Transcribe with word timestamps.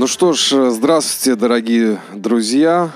Ну 0.00 0.06
что 0.06 0.32
ж, 0.32 0.70
здравствуйте, 0.70 1.38
дорогие 1.38 2.00
друзья, 2.14 2.90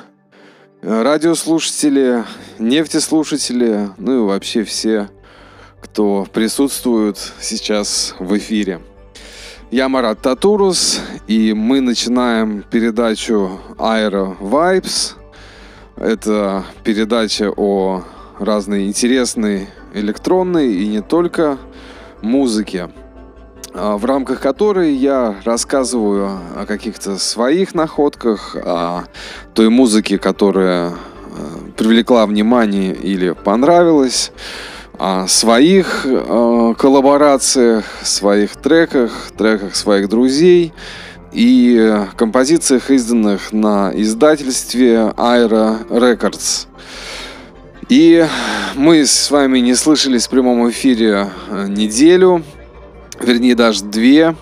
радиослушатели, 0.80 2.24
нефтеслушатели, 2.58 3.90
ну 3.98 4.22
и 4.22 4.26
вообще 4.26 4.64
все, 4.64 5.10
кто 5.82 6.26
присутствует 6.32 7.18
сейчас 7.40 8.14
в 8.18 8.34
эфире. 8.38 8.80
Я 9.70 9.90
Марат 9.90 10.22
Татурус, 10.22 11.00
и 11.26 11.52
мы 11.52 11.82
начинаем 11.82 12.62
передачу 12.62 13.60
Aero 13.76 14.38
Vibes. 14.38 15.16
Это 15.96 16.64
передача 16.84 17.52
о 17.54 18.02
разной 18.38 18.86
интересной 18.86 19.68
электронной 19.94 20.74
и 20.74 20.86
не 20.88 21.00
только 21.00 21.58
музыке. 22.20 22.90
А, 23.72 23.96
в 23.96 24.04
рамках 24.04 24.40
которой 24.40 24.94
я 24.94 25.36
рассказываю 25.44 26.38
о 26.56 26.66
каких-то 26.66 27.18
своих 27.18 27.74
находках, 27.74 28.56
о 28.56 29.04
той 29.54 29.68
музыке, 29.68 30.18
которая 30.18 30.90
э, 30.90 30.94
привлекла 31.76 32.26
внимание 32.26 32.94
или 32.94 33.30
понравилась, 33.30 34.30
о 34.96 35.26
своих 35.26 36.02
э, 36.04 36.74
коллаборациях, 36.78 37.84
своих 38.02 38.54
треках, 38.56 39.32
треках 39.36 39.74
своих 39.74 40.08
друзей 40.08 40.72
и 41.32 41.98
композициях, 42.16 42.90
изданных 42.90 43.52
на 43.52 43.90
издательстве 43.92 45.12
Aero 45.16 45.84
Records. 45.88 46.68
И 47.88 48.26
мы 48.74 49.04
с 49.04 49.30
вами 49.30 49.58
не 49.58 49.74
слышались 49.74 50.26
в 50.26 50.30
прямом 50.30 50.68
эфире 50.70 51.30
э, 51.48 51.66
неделю, 51.68 52.42
вернее 53.20 53.54
даже 53.54 53.84
две, 53.84 54.34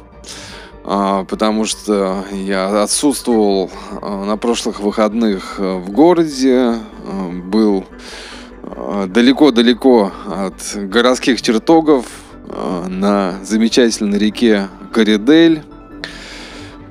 а, 0.84 1.24
потому 1.24 1.64
что 1.64 2.24
я 2.32 2.82
отсутствовал 2.82 3.70
а, 4.00 4.24
на 4.24 4.36
прошлых 4.36 4.80
выходных 4.80 5.56
э, 5.58 5.76
в 5.76 5.90
городе, 5.90 6.74
э, 7.04 7.28
был 7.44 7.84
э, 8.62 9.06
далеко-далеко 9.08 10.12
от 10.26 10.76
городских 10.88 11.40
чертогов 11.42 12.06
на 12.86 13.36
замечательной 13.44 14.18
реке 14.18 14.68
Коридель 14.92 15.62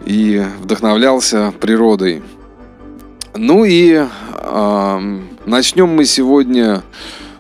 и 0.06 0.44
вдохновлялся 0.60 1.54
природой. 1.60 2.24
Ну 3.36 3.66
и 3.66 4.08
э, 4.34 5.22
начнем 5.46 5.90
мы 5.90 6.06
сегодня 6.06 6.84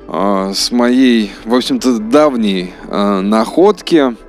э, 0.08 0.52
с 0.54 0.72
моей, 0.72 1.32
в 1.46 1.54
общем-то, 1.56 2.00
давней 2.00 2.74
э, 2.88 3.20
находки– 3.22 4.16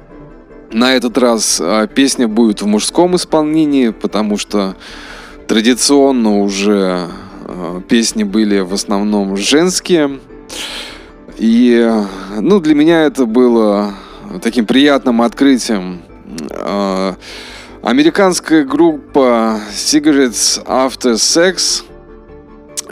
на 0.73 0.95
этот 0.95 1.19
раз 1.19 1.61
а, 1.63 1.87
песня 1.87 2.29
будет 2.29 2.63
в 2.63 2.67
мужском 2.67 3.17
исполнении, 3.17 3.91
потому 3.91 4.39
что 4.39 4.77
традиционно 5.47 6.41
уже 6.41 7.09
а, 7.45 7.81
песни 7.83 8.25
были 8.25 8.61
в 8.61 8.73
основном 8.73 9.37
женские. 9.37 10.21
И 11.39 11.91
ну, 12.41 12.61
для 12.61 12.75
меня 12.75 13.03
это 13.03 13.27
было 13.27 13.95
таким 14.43 14.67
приятным 14.67 15.23
открытием. 15.23 16.03
А, 16.51 17.17
американская 17.83 18.65
группа 18.65 19.61
Cigarettes 19.75 20.65
After 20.65 21.15
Sex 21.15 21.85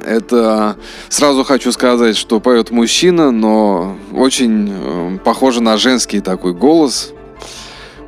это 0.04 0.76
сразу 1.08 1.44
хочу 1.44 1.72
сказать, 1.72 2.16
что 2.16 2.40
поет 2.40 2.70
мужчина, 2.70 3.30
но 3.30 3.96
очень 4.12 4.70
э, 4.72 5.18
похоже 5.24 5.62
на 5.62 5.76
женский 5.76 6.20
такой 6.20 6.54
голос. 6.54 7.12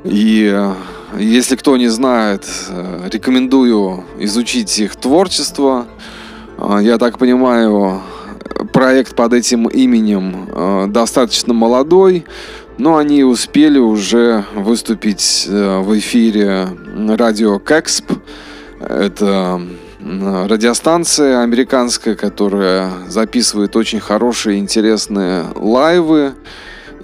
И 0.05 0.51
э, 0.53 0.73
если 1.19 1.57
кто 1.57 1.77
не 1.77 1.89
знает, 1.89 2.45
э, 2.69 3.09
рекомендую 3.13 4.05
изучить 4.19 4.79
их 4.79 4.97
творчество. 4.97 5.87
Э, 6.59 6.79
я 6.83 6.99
так 6.99 7.19
понимаю, 7.19 8.03
проект 8.73 9.15
под 9.15 9.33
этим 9.33 9.69
именем 9.69 10.93
достаточно 10.93 11.55
молодой, 11.55 12.25
но 12.77 12.97
они 12.97 13.25
успели 13.25 13.79
уже 13.79 14.45
выступить 14.55 15.47
в 15.49 15.99
эфире 15.99 16.69
радио 17.17 17.59
Кэксп. 17.59 18.13
Это 18.81 19.63
радиостанция 20.05 21.43
американская, 21.43 22.15
которая 22.15 22.91
записывает 23.09 23.77
очень 23.77 24.01
хорошие, 24.01 24.59
интересные 24.59 25.47
лайвы. 25.55 26.35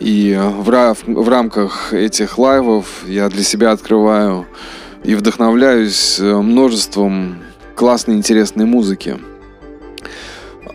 И 0.01 0.39
в, 0.39 0.97
в 1.07 1.29
рамках 1.29 1.93
этих 1.93 2.39
лайвов 2.39 2.87
я 3.07 3.29
для 3.29 3.43
себя 3.43 3.73
открываю 3.73 4.47
и 5.05 5.15
вдохновляюсь 5.15 6.21
э, 6.21 6.37
множеством 6.37 7.39
классной, 7.75 8.15
интересной 8.15 8.65
музыки. 8.65 9.19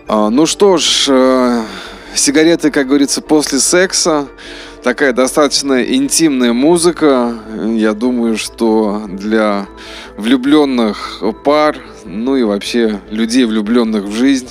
А, 0.08 0.30
ну 0.30 0.46
что 0.46 0.78
ж, 0.78 1.08
э, 1.10 1.62
сигареты, 2.16 2.72
как 2.72 2.88
говорится, 2.88 3.22
после 3.22 3.60
секса. 3.60 4.28
Такая 4.84 5.14
достаточно 5.14 5.82
интимная 5.82 6.52
музыка. 6.52 7.38
Я 7.74 7.94
думаю, 7.94 8.38
что 8.38 9.04
для 9.08 9.68
влюбленных 10.18 11.24
пар, 11.46 11.78
ну 12.04 12.36
и 12.36 12.44
вообще 12.44 13.00
людей, 13.10 13.46
влюбленных 13.46 14.04
в 14.04 14.12
жизнь, 14.12 14.50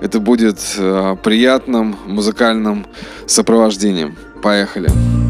это 0.00 0.20
будет 0.20 0.58
э, 0.78 1.16
приятным 1.24 1.96
музыкальным 2.06 2.86
сопровождением. 3.26 4.16
Поехали. 4.42 4.90
should 4.90 5.23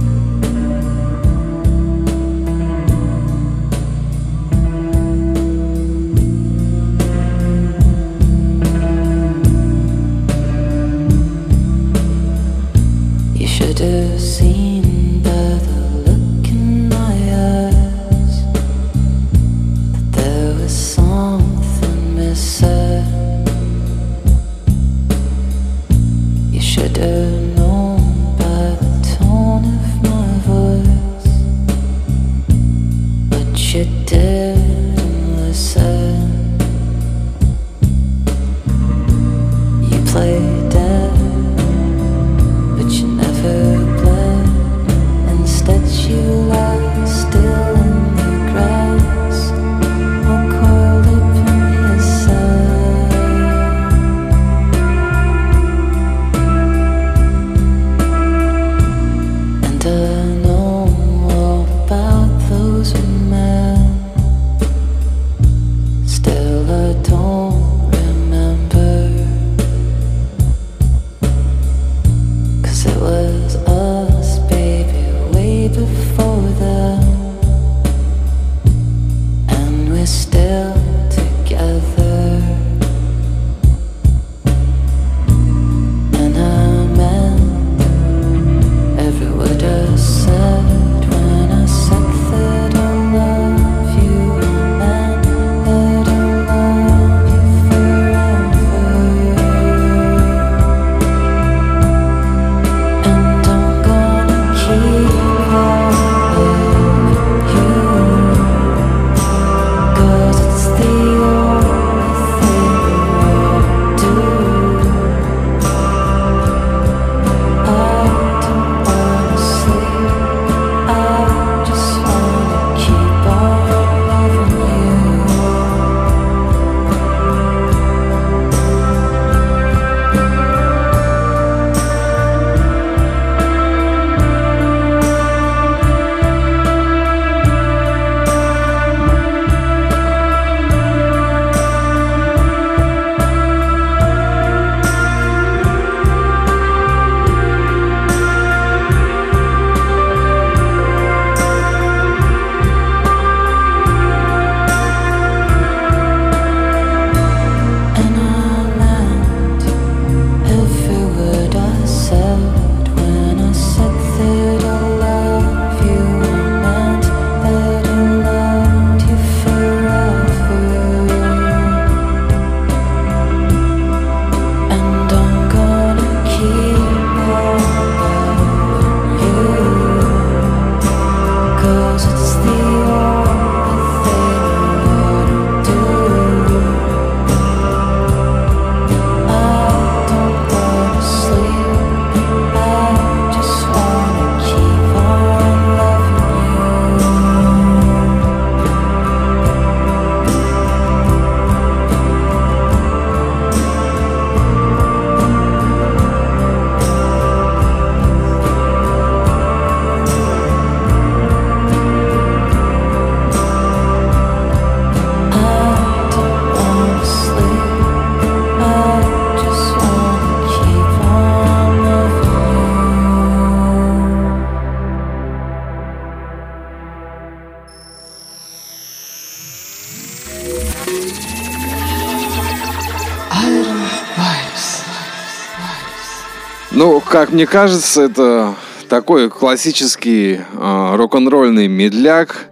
как 237.14 237.30
мне 237.30 237.46
кажется, 237.46 238.02
это 238.02 238.56
такой 238.88 239.30
классический 239.30 240.40
э, 240.52 240.94
рок-н-ролльный 240.96 241.68
медляк, 241.68 242.48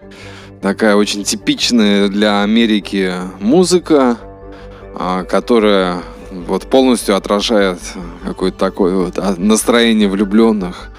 такая 0.61 0.95
очень 0.95 1.25
типичная 1.25 2.07
для 2.07 2.45
Америки 2.45 3.13
музыка, 3.41 4.19
э, 4.95 5.25
которая 5.29 6.03
вот 6.47 6.71
полностью 6.71 7.17
отражает 7.17 7.81
какое-то 8.25 8.57
такое 8.57 8.95
вот 8.95 9.19
настроение 9.37 10.07
влюбленных 10.07 10.91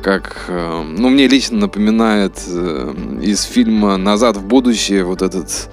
как, 0.00 0.44
э, 0.46 0.82
ну, 0.96 1.08
мне 1.08 1.26
лично 1.26 1.58
напоминает 1.58 2.40
э, 2.46 2.94
из 3.20 3.42
фильма 3.42 3.96
«Назад 3.96 4.36
в 4.36 4.44
будущее» 4.44 5.02
вот 5.02 5.22
этот, 5.22 5.70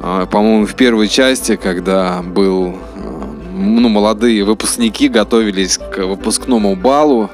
э, 0.00 0.26
по-моему, 0.28 0.66
в 0.66 0.74
первой 0.74 1.06
части, 1.06 1.54
когда 1.54 2.22
был, 2.22 2.76
ну, 3.80 3.88
молодые 3.88 4.44
выпускники 4.44 5.08
готовились 5.08 5.78
к 5.78 6.04
выпускному 6.04 6.76
балу, 6.76 7.30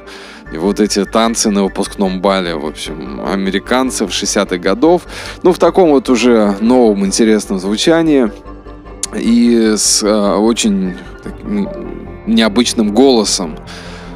и 0.53 0.57
вот 0.57 0.81
эти 0.81 1.05
танцы 1.05 1.51
на 1.51 1.65
выпускном 1.65 2.21
бале, 2.21 2.55
в 2.55 2.65
общем, 2.65 3.21
американцев 3.27 4.11
60-х 4.11 4.57
годов, 4.57 5.03
ну, 5.43 5.53
в 5.53 5.59
таком 5.59 5.91
вот 5.91 6.09
уже 6.09 6.57
новом 6.61 7.05
интересном 7.05 7.59
звучании 7.59 8.31
и 9.15 9.75
с 9.77 10.03
очень 10.03 10.95
так, 11.23 11.35
необычным 12.27 12.95
голосом. 12.95 13.57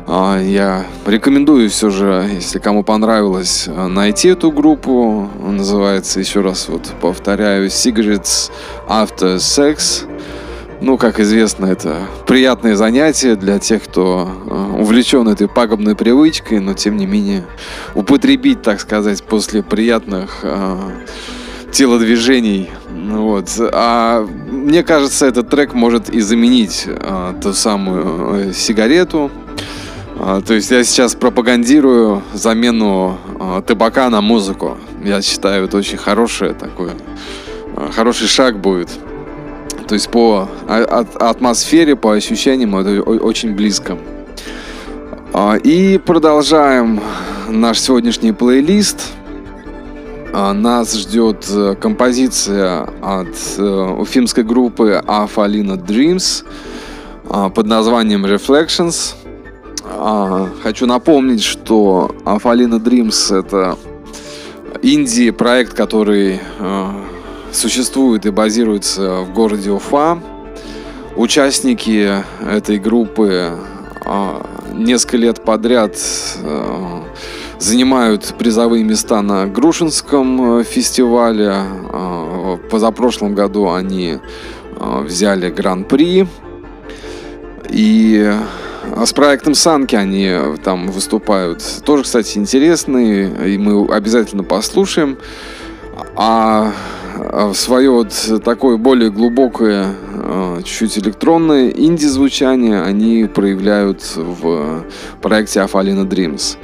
А, 0.07 0.41
я 0.41 0.85
рекомендую 1.07 1.71
все 1.71 1.91
же, 1.91 2.29
если 2.35 2.59
кому 2.59 2.83
понравилось, 2.83 3.65
э, 3.69 3.87
найти 3.87 4.29
эту 4.29 4.51
группу. 4.51 5.29
Называется, 5.41 6.19
еще 6.19 6.41
раз 6.41 6.69
вот 6.69 6.93
повторяю, 7.01 7.69
Cigarettes 7.69 8.51
After 8.89 9.37
Sex. 9.37 10.12
Ну, 10.84 10.99
как 10.99 11.20
известно, 11.20 11.67
это 11.67 12.08
приятное 12.26 12.75
занятие 12.75 13.37
для 13.37 13.61
тех, 13.61 13.84
кто 13.84 14.29
э, 14.29 14.81
увлечен 14.81 15.29
этой 15.29 15.46
пагубной 15.46 15.94
привычкой, 15.94 16.58
но 16.58 16.75
тем 16.75 16.96
не 16.96 17.06
менее 17.06 17.44
употребить, 17.94 18.62
так 18.62 18.81
сказать, 18.81 19.23
после 19.23 19.62
приятных 19.62 20.40
э, 20.43 20.76
телодвижений. 21.70 22.69
Вот. 22.90 23.49
А 23.73 24.26
мне 24.26 24.82
кажется, 24.82 25.25
этот 25.26 25.49
трек 25.50 25.73
может 25.73 26.11
и 26.11 26.19
заменить 26.19 26.82
э, 26.88 27.34
ту 27.40 27.52
самую 27.52 28.49
э, 28.49 28.52
сигарету, 28.52 29.31
а, 30.19 30.40
то 30.40 30.52
есть 30.52 30.73
я 30.73 30.82
сейчас 30.82 31.14
пропагандирую 31.14 32.23
замену 32.34 33.19
а, 33.38 33.62
табака 33.62 34.11
на 34.11 34.20
музыку. 34.20 34.79
Я 35.05 35.23
считаю, 35.23 35.64
это 35.67 35.76
очень 35.76 35.96
хорошее 35.96 36.55
такое, 36.55 36.94
а, 37.76 37.90
хороший 37.93 38.26
шаг 38.26 38.58
будет. 38.58 38.90
То 39.87 39.94
есть 39.94 40.08
по 40.11 40.49
атмосфере, 41.20 41.96
по 41.96 42.12
ощущениям 42.12 42.77
это 42.77 43.03
очень 43.03 43.55
близко. 43.55 43.98
И 45.65 46.01
продолжаем 46.05 47.01
наш 47.48 47.81
сегодняшний 47.81 48.32
плейлист. 48.32 49.12
Нас 50.32 50.94
ждет 50.94 51.46
э, 51.51 51.74
композиция 51.79 52.89
от 53.03 53.36
э, 53.58 53.62
уфимской 53.62 54.44
группы 54.44 55.03
Афалина 55.06 55.74
Dreams 55.74 56.43
под 57.51 57.67
названием 57.67 58.24
Reflections. 58.24 59.15
А, 59.84 60.48
хочу 60.62 60.86
напомнить, 60.86 61.43
что 61.43 62.15
Афалина 62.24 62.77
Dreams 62.77 63.39
это 63.39 63.77
инди-проект, 64.82 65.74
который 65.74 66.41
а, 66.58 67.05
существует 67.53 68.27
и 68.27 68.31
базируется 68.31 69.21
в 69.21 69.32
городе 69.32 69.71
Уфа. 69.71 70.19
Участники 71.17 72.25
этой 72.49 72.79
группы 72.79 73.53
а, 74.05 74.47
несколько 74.73 75.17
лет 75.19 75.44
подряд 75.44 75.97
а, 76.43 77.05
занимают 77.59 78.35
призовые 78.39 78.82
места 78.82 79.23
на 79.23 79.47
Грушинском 79.47 80.61
э, 80.61 80.65
фестивале. 80.65 81.53
А, 81.53 82.59
позапрошлом 82.71 83.35
году 83.35 83.71
они 83.71 84.19
а, 84.77 85.03
взяли 85.03 85.51
гран-при. 85.51 86.27
И 87.69 88.35
а 88.94 89.06
с 89.06 89.13
проектом 89.13 89.55
Санки 89.55 89.94
они 89.94 90.27
э, 90.27 90.56
там 90.63 90.91
выступают. 90.91 91.63
Тоже, 91.85 92.03
кстати, 92.03 92.37
интересные, 92.37 93.55
и 93.55 93.59
мы 93.59 93.87
обязательно 93.94 94.43
послушаем. 94.43 95.19
А, 96.17 96.73
а 97.15 97.53
свое 97.55 97.91
вот 97.91 98.43
такое 98.45 98.77
более 98.77 99.11
глубокое, 99.11 99.95
э, 100.15 100.61
чуть-чуть 100.65 100.99
электронное 100.99 101.71
инди-звучание 101.71 102.83
они 102.83 103.25
проявляют 103.25 104.03
в 104.17 104.85
проекте 105.21 105.61
Афалина 105.61 106.07
Dreams. 106.07 106.57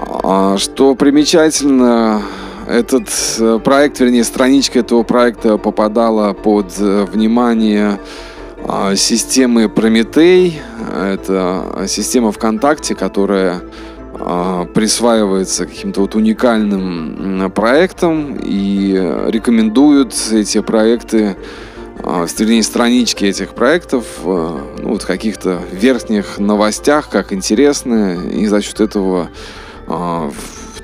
А 0.00 0.56
что 0.58 0.94
примечательно, 0.94 2.22
этот 2.68 3.08
э, 3.38 3.58
проект, 3.64 4.00
вернее, 4.00 4.24
страничка 4.24 4.80
этого 4.80 5.02
проекта 5.02 5.56
попадала 5.56 6.32
под 6.32 6.76
внимание 6.78 7.98
а, 8.64 8.96
системы 8.96 9.68
Прометей. 9.68 10.60
Это 11.00 11.84
система 11.86 12.32
ВКонтакте, 12.32 12.94
которая 12.94 13.54
а, 13.56 13.62
присваивается 14.74 15.66
каким-то 15.66 16.00
вот 16.00 16.14
уникальным 16.14 17.50
проектам 17.54 18.36
и 18.42 18.92
рекомендуют 19.28 20.14
эти 20.32 20.60
проекты, 20.60 21.36
а, 22.02 22.26
вернее, 22.38 22.62
странички 22.62 23.24
этих 23.24 23.54
проектов 23.54 24.04
ну, 24.24 24.60
вот 24.82 25.02
в 25.02 25.06
каких-то 25.06 25.60
верхних 25.72 26.38
новостях, 26.38 27.08
как 27.08 27.32
интересные, 27.32 28.30
и 28.32 28.46
за 28.46 28.60
счет 28.60 28.80
этого 28.80 29.30
в 29.86 30.32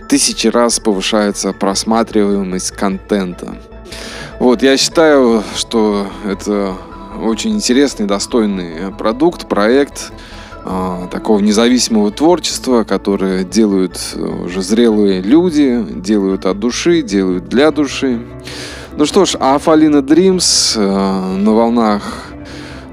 тысячи 0.09 0.47
раз 0.47 0.81
повышается 0.81 1.53
просматриваемость 1.53 2.71
контента. 2.71 3.57
Вот, 4.39 4.63
я 4.63 4.77
считаю, 4.77 5.43
что 5.57 6.07
это 6.25 6.77
очень 7.23 7.53
интересный, 7.53 8.07
достойный 8.07 8.93
продукт, 8.93 9.49
проект 9.49 10.11
э, 10.11 10.24
такого 11.11 11.41
независимого 11.41 12.11
творчества, 12.11 12.85
которое 12.85 13.45
делают 13.45 13.99
уже 14.45 14.63
зрелые 14.63 15.21
люди, 15.21 15.85
делают 15.91 16.47
от 16.47 16.59
души, 16.59 17.03
делают 17.03 17.49
для 17.49 17.71
души. 17.71 18.21
Ну 18.97 19.07
что 19.07 19.25
ж, 19.25 19.35
а 19.41 19.57
Афалина 19.57 20.03
Дримс 20.03 20.75
э, 20.77 20.81
на 20.81 21.53
волнах 21.53 22.03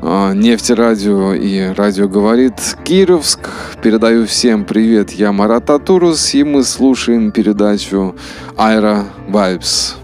э, 0.01 0.33
Нефти 0.33 0.71
Радио 0.71 1.33
и 1.33 1.73
Радио 1.75 2.07
говорит 2.07 2.55
Кировск. 2.83 3.49
Передаю 3.83 4.25
всем 4.25 4.65
привет, 4.65 5.11
я 5.11 5.31
Марат 5.31 5.69
Атурус, 5.69 6.33
и 6.33 6.43
мы 6.43 6.63
слушаем 6.63 7.31
передачу 7.31 8.15
Айра 8.57 9.05
Vibes. 9.29 10.00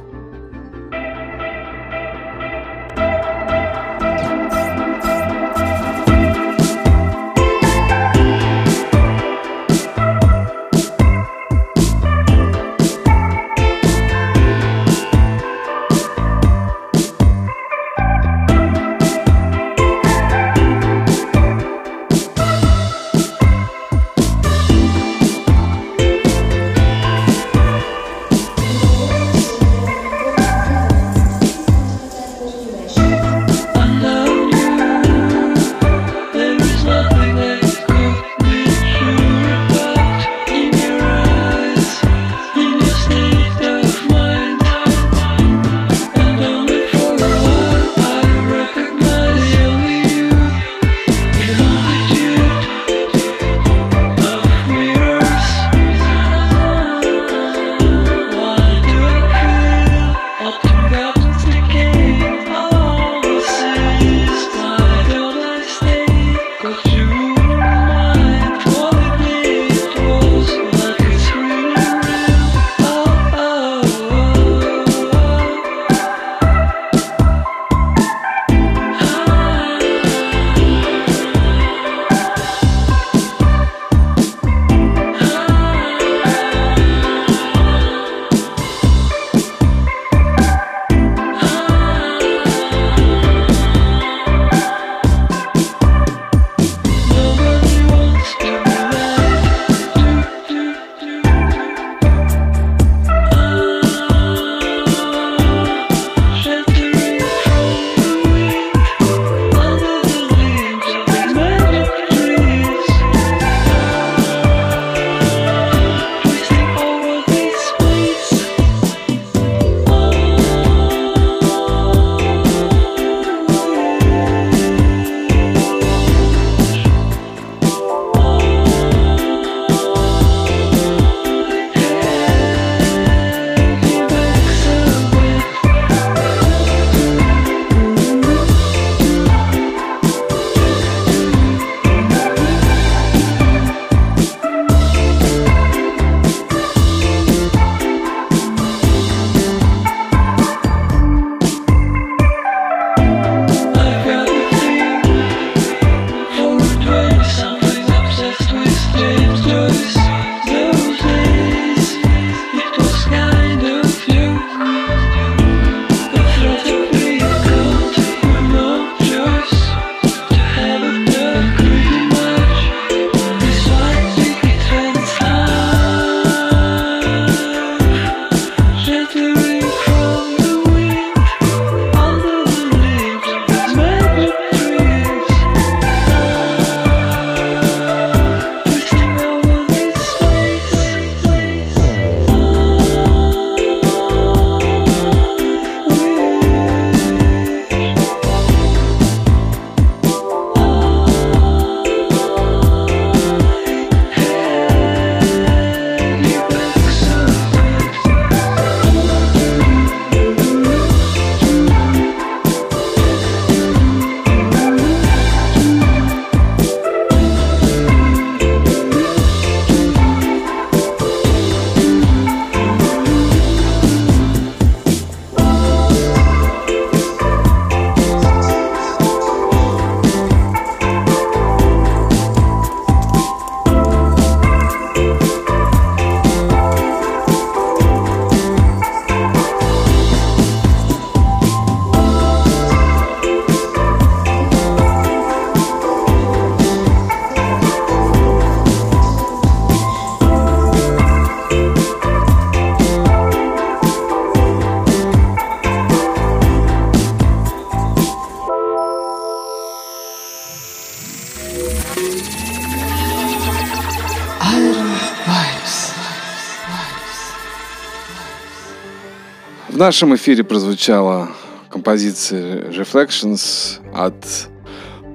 В 269.78 269.80
нашем 269.80 270.16
эфире 270.16 270.44
прозвучала 270.44 271.30
композиция 271.70 272.72
Reflections 272.72 273.80
от 273.94 274.16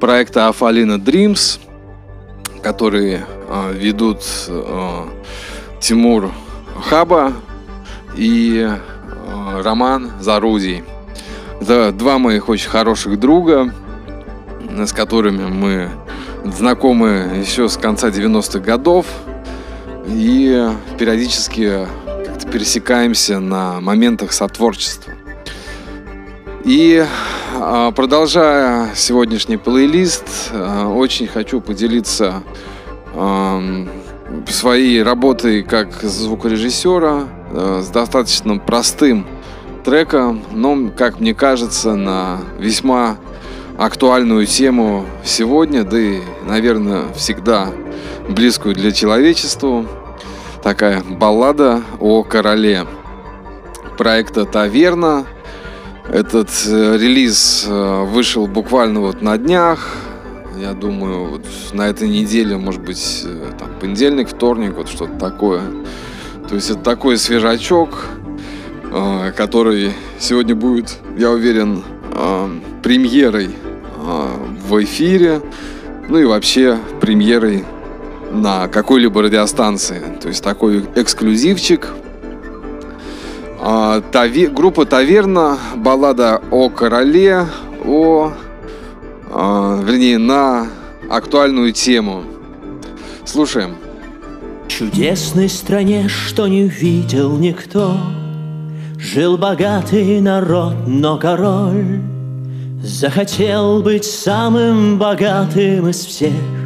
проекта 0.01 0.47
Афалина 0.47 0.99
Dreams, 0.99 1.59
которые 2.63 3.27
э, 3.49 3.73
ведут 3.75 4.19
э, 4.47 5.05
Тимур 5.81 6.31
Хаба 6.81 7.33
и 8.17 8.71
э, 8.71 9.63
Роман 9.63 10.13
Зарудий. 10.21 10.85
Это 11.61 11.91
два 11.91 12.19
моих 12.19 12.49
очень 12.49 12.71
хороших 12.71 13.19
друга, 13.19 13.75
с 14.71 14.93
которыми 14.93 15.45
мы 15.47 15.91
знакомы 16.45 17.33
еще 17.41 17.69
с 17.69 17.77
конца 17.77 18.11
90-х 18.11 18.61
годов 18.61 19.07
и 20.07 20.69
периодически 21.01 21.89
пересекаемся 22.53 23.41
на 23.41 23.81
моментах 23.81 24.33
сотворчества. 24.33 25.15
И 26.65 27.05
а, 27.55 27.91
продолжая 27.93 28.91
сегодняшний 28.95 29.57
плейлист, 29.57 30.51
а, 30.53 30.89
очень 30.89 31.27
хочу 31.27 31.61
поделиться 31.61 32.43
своей 34.49 35.03
работой 35.03 35.63
как 35.63 35.93
звукорежиссера 36.03 37.29
с 37.53 37.89
достаточно 37.89 38.57
простым 38.57 39.27
треком, 39.85 40.43
но, 40.53 40.89
как 40.97 41.21
мне 41.21 41.35
кажется, 41.35 41.95
на 41.95 42.41
весьма 42.59 43.19
актуальную 43.79 44.47
тему 44.47 45.05
сегодня, 45.25 45.85
да 45.85 45.99
и, 45.99 46.21
наверное, 46.47 47.13
всегда 47.15 47.69
близкую 48.29 48.75
для 48.75 48.93
человечества. 48.93 49.85
Такая 50.63 51.03
баллада 51.03 51.83
о 51.99 52.23
короле 52.23 52.87
проекта 53.99 54.45
«Таверна». 54.45 55.27
Этот 56.09 56.51
э, 56.69 56.99
релиз 56.99 57.67
э, 57.69 58.05
вышел 58.05 58.47
буквально 58.47 59.01
вот 59.01 59.23
на 59.23 59.37
днях. 59.39 59.89
Я 60.61 60.73
думаю, 60.75 61.31
вот 61.31 61.45
на 61.73 61.89
этой 61.89 62.09
неделе, 62.09 62.57
может 62.59 62.81
быть, 62.81 63.23
э, 63.25 63.51
там, 63.59 63.71
понедельник, 63.81 64.29
вторник, 64.29 64.75
вот 64.77 64.89
что-то 64.89 65.19
такое. 65.19 65.63
То 66.49 66.55
есть 66.55 66.71
это 66.71 66.81
такой 66.81 67.19
свежачок, 67.19 68.07
который 69.37 69.93
сегодня 70.21 70.55
будет, 70.55 70.99
я 71.17 71.31
уверен, 71.31 71.83
премьерой 72.83 73.51
в 73.97 74.85
эфире, 74.85 75.41
ну 76.09 76.19
и 76.19 76.25
вообще 76.25 76.79
премьерой 77.01 77.65
на 78.33 78.69
какой-либо 78.69 79.23
радиостанции. 79.23 80.03
То 80.21 80.29
есть 80.29 80.43
такой 80.43 80.85
эксклюзивчик. 80.95 81.89
А, 83.61 84.01
тави, 84.01 84.49
группа 84.49 84.87
Таверна, 84.87 85.59
баллада 85.77 86.43
о 86.51 86.69
короле, 86.69 87.47
о, 87.85 88.33
а, 89.31 89.81
вернее, 89.83 90.19
на 90.19 90.67
актуальную 91.09 91.73
тему. 91.73 92.25
Слушаем. 93.25 93.77
чудесной 94.67 95.49
стране, 95.49 96.09
что 96.09 96.49
не 96.49 96.67
видел 96.67 97.37
никто, 97.39 97.97
Жил 98.99 99.37
богатый 99.37 100.21
народ, 100.21 100.75
но 100.87 101.19
король 101.19 102.01
Захотел 102.83 103.83
быть 103.83 104.05
самым 104.05 104.99
богатым 104.99 105.89
из 105.89 106.05
всех 106.05 106.62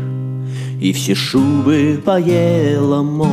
и 0.80 0.92
все 0.92 1.14
шубы 1.14 2.00
поела 2.04 3.02
моль. 3.02 3.30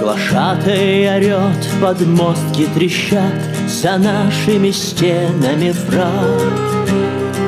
Глашатай 0.00 1.16
орет, 1.16 1.68
подмостки 1.80 2.66
трещат, 2.74 3.20
За 3.66 3.96
нашими 3.98 4.70
стенами 4.70 5.70
враг. 5.70 6.71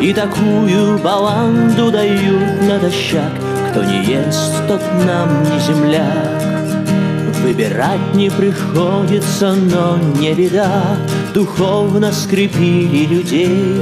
И 0.04 0.12
такую 0.12 0.98
баланду 0.98 1.90
дают 1.90 2.60
натощак 2.68 3.32
Кто 3.70 3.82
не 3.82 4.04
ест, 4.04 4.52
тот 4.68 4.82
нам 5.06 5.44
не 5.44 5.58
земляк. 5.58 6.42
Выбирать 7.42 8.14
не 8.14 8.28
приходится, 8.28 9.54
но 9.54 9.96
не 10.20 10.34
беда. 10.34 10.98
Духовно 11.32 12.12
скрепили 12.12 13.06
людей. 13.06 13.80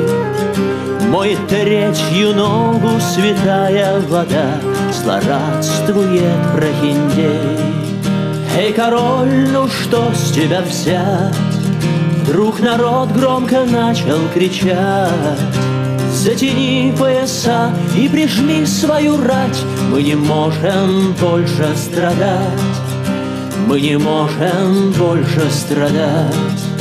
Моет 1.08 1.44
третью 1.48 2.36
ногу 2.36 3.00
святая 3.00 3.98
вода. 4.02 4.60
Злорадствует 4.92 6.52
прохиндей. 6.54 7.58
Эй, 8.56 8.72
король, 8.72 9.48
ну 9.52 9.66
что 9.66 10.12
с 10.14 10.30
тебя 10.30 10.62
взять? 10.62 11.34
Вдруг 12.22 12.60
народ 12.60 13.10
громко 13.10 13.64
начал 13.64 14.20
кричать 14.32 15.18
Затяни 16.22 16.94
пояса 16.96 17.74
и 17.96 18.08
прижми 18.08 18.64
свою 18.64 19.20
рать. 19.20 19.64
Мы 19.90 20.04
не 20.04 20.14
можем 20.14 21.14
больше 21.14 21.74
страдать. 21.74 22.76
Мы 23.66 23.80
не 23.80 23.98
можем 23.98 24.92
больше 24.92 25.50
страдать 25.50 26.71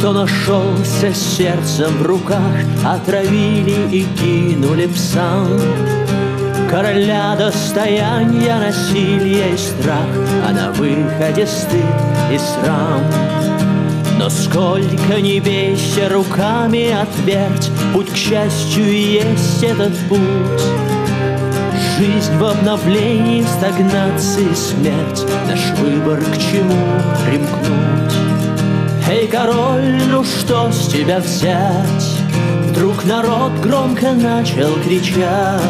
кто 0.00 0.14
нашелся 0.14 1.12
с 1.12 1.36
сердцем 1.36 1.98
в 1.98 2.02
руках, 2.06 2.40
Отравили 2.82 3.86
и 3.92 4.06
кинули 4.16 4.86
псам. 4.86 5.46
Короля 6.70 7.36
достояния, 7.36 8.58
насилие 8.58 9.52
и 9.52 9.56
страх, 9.58 10.06
А 10.48 10.52
на 10.52 10.72
выходе 10.72 11.46
стыд 11.46 11.84
и 12.32 12.38
срам. 12.38 13.02
Но 14.18 14.30
сколько 14.30 15.20
не 15.20 15.38
бейся 15.38 16.08
руками 16.08 16.92
отверть, 16.92 17.70
Путь 17.92 18.10
к 18.10 18.16
счастью 18.16 18.90
есть 18.90 19.62
этот 19.62 19.94
путь. 20.08 20.64
Жизнь 21.98 22.38
в 22.38 22.44
обновлении, 22.44 23.42
стагнации, 23.42 24.48
смерть, 24.54 25.26
Наш 25.46 25.78
выбор 25.78 26.20
к 26.20 26.38
чему 26.38 26.86
примкнуть. 27.26 27.99
Эй, 29.12 29.26
король, 29.26 30.00
ну 30.08 30.22
что 30.22 30.70
с 30.70 30.86
тебя 30.86 31.18
взять? 31.18 32.22
Вдруг 32.66 33.04
народ 33.04 33.50
громко 33.60 34.12
начал 34.12 34.72
кричать. 34.84 35.60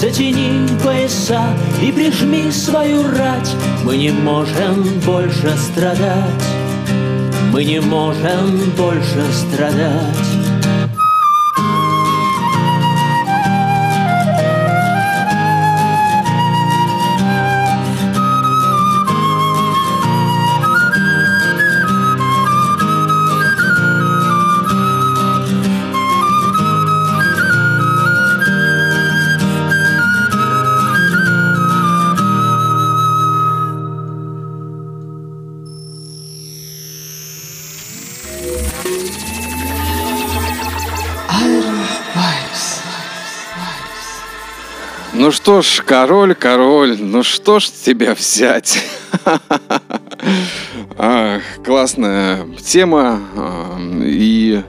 Затяни 0.00 0.66
пояса 0.82 1.42
и 1.82 1.92
прижми 1.92 2.50
свою 2.50 3.02
рать. 3.02 3.54
Мы 3.84 3.98
не 3.98 4.10
можем 4.10 4.84
больше 5.04 5.54
страдать. 5.58 6.46
Мы 7.52 7.62
не 7.66 7.78
можем 7.78 8.70
больше 8.74 9.22
страдать 9.34 10.39
Ну 45.30 45.34
что 45.34 45.62
ж, 45.62 45.84
король, 45.86 46.34
король, 46.34 46.96
ну 47.00 47.22
что 47.22 47.60
ж 47.60 47.68
тебя 47.68 48.16
взять? 48.16 48.84
классная 51.64 52.48
тема, 52.58 53.20
а, 53.36 53.78
и 54.02 54.60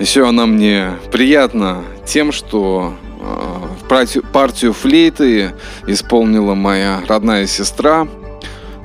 еще 0.00 0.28
она 0.28 0.46
мне 0.46 0.94
приятна 1.12 1.84
тем, 2.04 2.32
что 2.32 2.94
а, 3.20 3.62
партию, 3.88 4.72
флейты 4.72 5.54
исполнила 5.86 6.54
моя 6.54 7.00
родная 7.06 7.46
сестра 7.46 8.08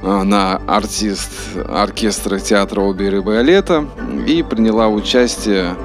на 0.04 0.58
артист 0.68 1.32
оркестра 1.68 2.38
театра 2.38 2.82
оперы 2.82 3.18
и 3.18 3.22
и 4.28 4.44
приняла 4.44 4.88
участие 4.88 5.76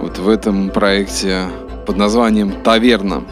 вот 0.00 0.16
в 0.16 0.30
этом 0.30 0.70
проекте 0.70 1.42
под 1.84 1.98
названием 1.98 2.52
«Таверна». 2.62 3.24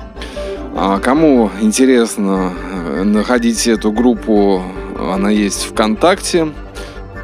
А 0.79 0.99
кому 1.01 1.51
интересно 1.63 2.53
э, 2.53 3.03
находить 3.03 3.67
эту 3.67 3.91
группу, 3.93 4.63
она 4.99 5.31
есть 5.31 5.65
ВКонтакте. 5.65 6.53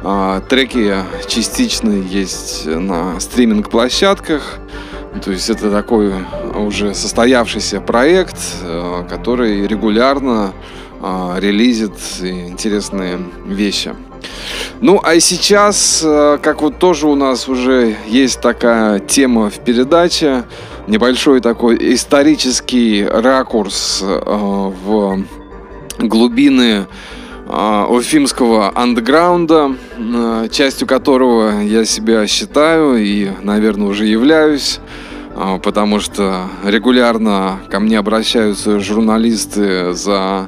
А, 0.03 0.41
треки 0.41 0.95
частично 1.27 1.91
есть 1.91 2.65
на 2.65 3.19
стриминг-площадках. 3.19 4.57
То 5.23 5.29
есть 5.29 5.51
это 5.51 5.69
такой 5.69 6.13
уже 6.55 6.95
состоявшийся 6.95 7.79
проект, 7.79 8.37
э, 8.63 9.03
который 9.07 9.67
регулярно 9.67 10.51
а, 10.99 11.37
релизит 11.37 11.93
интересные 12.21 13.19
вещи. 13.45 13.93
Ну, 14.81 14.99
а 15.03 15.19
сейчас, 15.19 16.01
э, 16.03 16.39
как 16.41 16.63
вот 16.63 16.79
тоже 16.79 17.07
у 17.07 17.15
нас 17.15 17.47
уже 17.47 17.95
есть 18.07 18.41
такая 18.41 18.99
тема 18.99 19.51
в 19.51 19.59
передаче, 19.59 20.45
небольшой 20.87 21.39
такой 21.39 21.77
исторический 21.93 23.05
ракурс 23.05 24.01
э, 24.01 24.21
в 24.25 25.23
глубины 25.99 26.85
э, 27.47 27.85
уфимского 27.89 28.71
андеграунда, 28.75 29.75
частью 30.51 30.87
которого 30.87 31.61
я 31.61 31.85
себя 31.85 32.25
считаю 32.27 32.97
и, 32.97 33.29
наверное, 33.41 33.87
уже 33.87 34.05
являюсь 34.05 34.79
потому 35.63 35.99
что 35.99 36.47
регулярно 36.63 37.59
ко 37.69 37.79
мне 37.79 37.97
обращаются 37.97 38.79
журналисты 38.79 39.93
за 39.93 40.47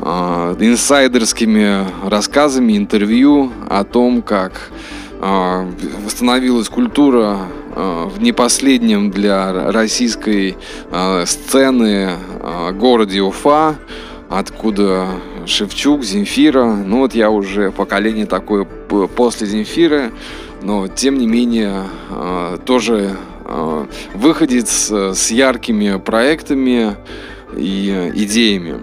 э, 0.00 0.56
инсайдерскими 0.58 1.86
рассказами, 2.08 2.76
интервью 2.76 3.52
о 3.68 3.84
том, 3.84 4.22
как 4.22 4.70
э, 5.20 5.66
восстановилась 6.04 6.68
культура 6.68 7.38
э, 7.38 7.63
в 7.74 8.20
непоследнем 8.20 9.10
для 9.10 9.70
российской 9.72 10.56
э, 10.90 11.24
сцены 11.26 12.10
э, 12.40 12.72
городе 12.72 13.20
Уфа, 13.20 13.76
откуда 14.28 15.08
Шевчук, 15.46 16.04
Земфира. 16.04 16.64
Ну 16.64 17.00
вот 17.00 17.14
я 17.14 17.30
уже 17.30 17.70
поколение 17.72 18.26
такое 18.26 18.64
после 18.64 19.46
Земфиры, 19.46 20.12
но 20.62 20.88
тем 20.88 21.18
не 21.18 21.26
менее 21.26 21.84
э, 22.10 22.58
тоже 22.64 23.16
э, 23.44 23.86
выходец 24.14 24.90
с 24.90 25.30
яркими 25.30 25.98
проектами 25.98 26.96
и 27.56 28.12
идеями. 28.14 28.80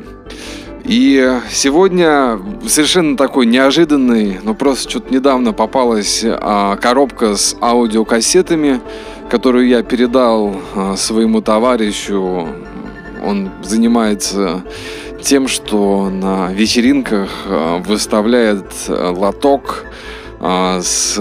И 0.92 1.40
сегодня 1.50 2.38
совершенно 2.68 3.16
такой 3.16 3.46
неожиданный, 3.46 4.42
но 4.44 4.54
просто 4.54 4.90
что-то 4.90 5.14
недавно 5.14 5.54
попалась 5.54 6.22
а, 6.26 6.76
коробка 6.76 7.38
с 7.38 7.56
аудиокассетами, 7.62 8.82
которую 9.30 9.70
я 9.70 9.84
передал 9.84 10.54
а, 10.76 10.98
своему 10.98 11.40
товарищу. 11.42 12.46
Он 13.24 13.52
занимается 13.64 14.66
тем, 15.24 15.48
что 15.48 16.10
на 16.10 16.52
вечеринках 16.52 17.30
а, 17.46 17.78
выставляет 17.78 18.66
лоток 18.90 19.86
с 20.42 21.16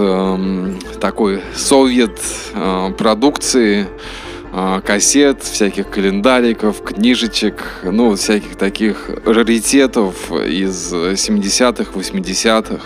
такой 0.99 1.41
совет 1.55 2.19
продукции 2.97 3.87
кассет, 4.85 5.43
всяких 5.43 5.89
календариков, 5.89 6.81
книжечек, 6.83 7.63
ну, 7.83 8.15
всяких 8.15 8.55
таких 8.57 9.09
раритетов 9.25 10.31
из 10.31 10.93
70-х, 10.93 11.91
80-х, 11.93 12.81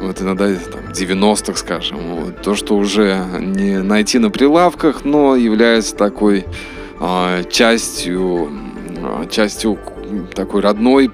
вот 0.00 0.20
иногда 0.20 0.46
там 0.54 0.92
90-х, 0.92 1.56
скажем. 1.56 1.98
Вот. 1.98 2.42
То, 2.42 2.54
что 2.54 2.76
уже 2.76 3.24
не 3.38 3.82
найти 3.82 4.18
на 4.18 4.30
прилавках, 4.30 5.04
но 5.04 5.36
является 5.36 5.94
такой 5.94 6.46
а, 7.00 7.42
частью, 7.44 8.50
а, 9.02 9.26
частью 9.26 9.78
такой 10.34 10.60
родной 10.60 11.10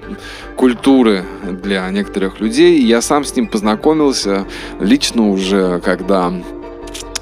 культуры 0.55 1.23
для 1.43 1.89
некоторых 1.89 2.39
людей. 2.39 2.81
Я 2.81 3.01
сам 3.01 3.23
с 3.23 3.35
ним 3.35 3.47
познакомился 3.47 4.45
лично 4.79 5.29
уже, 5.29 5.79
когда 5.79 6.33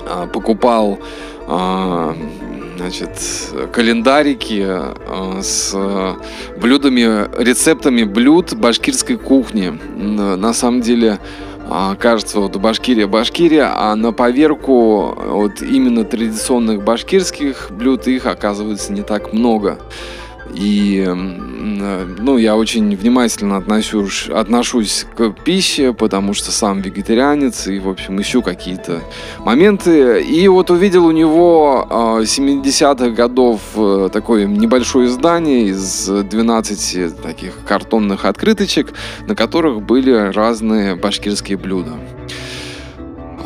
а, 0.06 0.28
покупал 0.28 1.00
а, 1.48 2.16
значит, 2.80 3.12
календарики 3.74 4.66
э, 4.66 5.42
с 5.42 5.76
блюдами, 6.58 7.28
рецептами 7.42 8.04
блюд 8.04 8.54
башкирской 8.54 9.18
кухни. 9.18 9.78
На 9.98 10.54
самом 10.54 10.80
деле, 10.80 11.20
а, 11.68 11.96
кажется, 11.96 12.40
вот 12.40 12.56
Башкирия, 12.56 13.06
Башкирия, 13.06 13.70
а 13.76 13.96
на 13.96 14.14
поверку 14.14 15.14
вот 15.14 15.62
именно 15.62 16.06
традиционных 16.06 16.84
башкирских 16.84 17.68
блюд 17.70 18.08
их 18.08 18.26
оказывается 18.26 18.94
не 18.94 19.02
так 19.02 19.34
много. 19.34 19.78
И 20.54 21.06
ну, 21.80 22.38
я 22.38 22.56
очень 22.56 22.96
внимательно 22.96 23.58
отношусь, 23.58 24.30
отношусь 24.30 25.06
к 25.16 25.30
пище, 25.44 25.94
потому 25.94 26.34
что 26.34 26.52
сам 26.52 26.82
вегетарианец 26.82 27.68
и, 27.68 27.80
в 27.80 27.90
общем, 27.90 28.22
ищу 28.22 28.42
какие-то 28.42 29.02
моменты. 29.40 30.22
И 30.22 30.48
вот 30.48 30.72
увидел 30.72 31.06
у 31.06 31.12
него 31.12 31.88
70-х 31.90 33.06
а, 33.06 33.10
годов 33.10 33.62
э, 33.76 34.10
такое 34.12 34.46
небольшое 34.46 35.08
издание 35.08 35.68
из 35.68 36.08
12 36.08 37.22
таких 37.22 37.54
картонных 37.68 38.26
открыточек, 38.26 38.94
на 39.28 39.36
которых 39.36 39.82
были 39.82 40.32
разные 40.32 40.96
башкирские 40.96 41.58
блюда. 41.58 41.94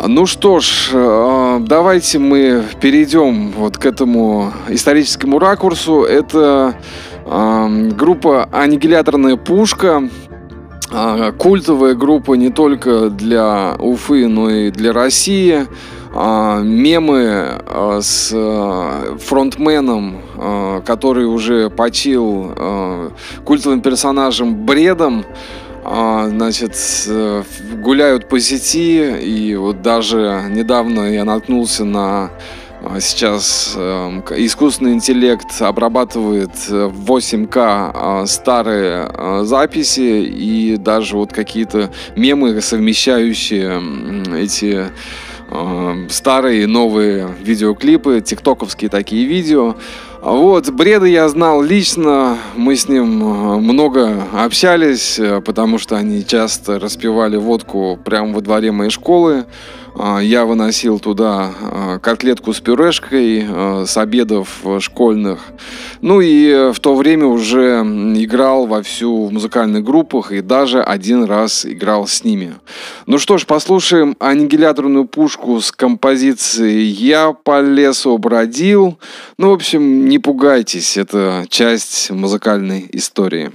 Ну 0.06 0.26
что 0.26 0.60
ж, 0.60 0.89
э, 0.92 1.60
давайте 1.62 2.20
мы 2.20 2.62
перейдем 2.82 3.52
вот 3.52 3.78
к 3.78 3.86
этому 3.86 4.52
историческому 4.68 5.39
ракурсу. 5.39 6.04
Это 6.04 6.76
группа 7.26 8.50
«Аннигиляторная 8.52 9.38
пушка», 9.38 10.10
а, 10.92 11.32
культовая 11.32 11.96
группа 11.96 12.34
не 12.34 12.50
только 12.50 13.10
для 13.10 13.76
Уфы, 13.80 14.28
но 14.28 14.50
и 14.50 14.72
для 14.72 14.92
России. 14.92 15.68
Мемы 16.13 17.63
с 18.02 18.30
фронтменом, 19.20 20.22
который 20.86 21.26
уже 21.26 21.72
почил 21.72 22.52
культовым 23.46 23.82
персонажем 23.82 24.66
Бредом, 24.66 25.26
значит, 25.84 26.76
гуляют 27.82 28.30
по 28.30 28.39
сети, 28.39 29.17
и 29.19 29.56
вот 29.56 29.82
даже 29.82 30.46
недавно 30.50 31.12
я 31.12 31.26
наткнулся 31.26 31.84
на 31.84 32.32
а 32.86 33.00
сейчас 33.00 33.76
э, 33.78 34.22
искусственный 34.36 34.91
интеллект 34.91 35.62
обрабатывает 35.62 36.52
э, 36.67 36.88
в 36.88 37.10
8К 37.10 37.56
а, 37.56 38.26
старые 38.26 39.10
а, 39.10 39.43
записи 39.46 40.22
и 40.26 40.76
даже 40.76 41.15
вот 41.15 41.32
какие-то 41.32 41.91
мемы, 42.17 42.60
совмещающие 42.60 43.82
эти 44.38 44.88
старые 46.10 46.63
и 46.63 46.65
новые 46.65 47.30
видеоклипы, 47.41 48.22
тиктоковские 48.22 48.89
такие 48.89 49.26
видео. 49.26 49.76
Вот, 50.24 50.70
Бреда 50.70 51.06
я 51.06 51.28
знал 51.28 51.62
лично, 51.62 52.38
мы 52.56 52.78
с 52.78 52.88
ним 52.88 53.08
много 53.08 54.24
общались, 54.32 55.20
э, 55.20 55.42
потому 55.42 55.78
что 55.78 55.98
они 55.98 56.26
часто 56.26 56.80
распивали 56.80 57.36
водку 57.36 58.00
прямо 58.02 58.36
во 58.36 58.40
дворе 58.40 58.72
моей 58.72 58.90
школы. 58.90 59.44
А, 59.95 60.19
я 60.19 60.45
выносил 60.45 60.99
туда 60.99 61.51
а, 61.62 61.99
котлетку 61.99 62.53
с 62.53 62.60
пюрешкой 62.60 63.45
а, 63.47 63.86
с 63.86 63.95
обедов 63.97 64.62
школьных. 64.79 65.39
Ну 66.01 66.19
и 66.19 66.71
в 66.71 66.79
то 66.79 66.95
время 66.95 67.27
уже 67.27 67.82
играл 68.15 68.65
вовсю 68.65 69.25
в 69.25 69.32
музыкальных 69.32 69.84
группах 69.84 70.32
и 70.32 70.41
даже 70.41 70.82
один 70.82 71.23
раз 71.25 71.65
играл 71.65 72.08
с 72.08 72.23
ними. 72.23 72.56
Ну 73.06 73.19
что 73.19 73.38
ж, 73.38 73.45
послушаем 73.45 74.15
аннигиляторную 74.19 75.06
пушку 75.06 75.62
с 75.62 75.71
композицией 75.71 76.86
«Я 76.86 77.34
по 77.34 77.62
лесу 77.62 78.17
бродил». 78.17 78.97
Ну, 79.38 79.51
в 79.51 79.53
общем, 79.53 80.08
не 80.08 80.19
пугайтесь, 80.19 80.97
это 80.97 81.45
часть 81.49 82.10
музыкальной 82.10 82.89
истории. 82.93 83.51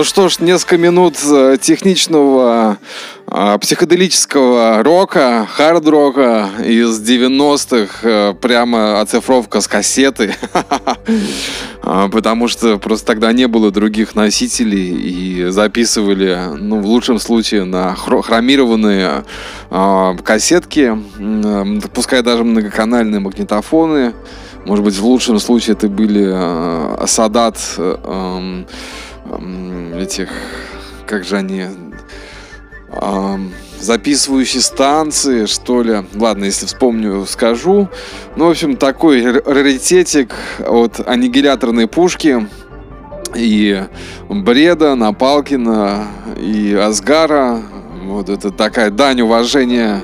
Ну 0.00 0.04
что 0.04 0.30
ж, 0.30 0.38
несколько 0.38 0.78
минут 0.78 1.18
э, 1.30 1.58
техничного 1.60 2.78
э, 3.26 3.58
психоделического 3.60 4.82
рока, 4.82 5.46
хард-рока 5.54 6.48
из 6.64 7.06
90-х, 7.06 7.98
э, 8.02 8.34
прямо 8.40 9.02
оцифровка 9.02 9.60
с 9.60 9.68
кассеты, 9.68 10.34
а, 11.82 12.08
потому 12.08 12.48
что 12.48 12.78
просто 12.78 13.08
тогда 13.08 13.30
не 13.34 13.46
было 13.46 13.70
других 13.70 14.14
носителей 14.14 14.88
и 14.88 15.50
записывали, 15.50 16.44
ну, 16.58 16.80
в 16.80 16.86
лучшем 16.86 17.18
случае, 17.18 17.64
на 17.64 17.94
хромированные 17.94 19.24
а, 19.68 20.16
кассетки, 20.24 20.96
пускай 21.92 22.22
даже 22.22 22.42
многоканальные 22.42 23.20
магнитофоны, 23.20 24.14
может 24.64 24.82
быть, 24.82 24.96
в 24.96 25.04
лучшем 25.04 25.38
случае 25.38 25.74
это 25.74 25.88
были 25.88 27.06
Садат 27.06 27.58
эм, 27.78 28.66
этих, 29.96 30.28
как 31.06 31.24
же 31.24 31.36
они, 31.36 31.66
записывающие 33.80 34.62
станции, 34.62 35.46
что 35.46 35.82
ли. 35.82 36.04
Ладно, 36.14 36.44
если 36.44 36.66
вспомню, 36.66 37.24
скажу. 37.26 37.88
Ну, 38.36 38.46
в 38.46 38.50
общем, 38.50 38.76
такой 38.76 39.24
раритетик 39.24 40.34
от 40.58 41.00
аннигиляторной 41.06 41.86
пушки 41.86 42.46
и 43.34 43.82
Бреда, 44.28 44.94
Напалкина 44.94 46.06
и 46.36 46.74
Асгара. 46.74 47.62
Вот 48.04 48.28
это 48.28 48.50
такая 48.50 48.90
дань 48.90 49.20
уважения 49.22 50.02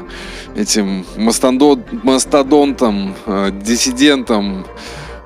этим 0.54 1.04
мастодонтам, 1.16 3.14
э, 3.26 3.50
диссидентам, 3.62 4.66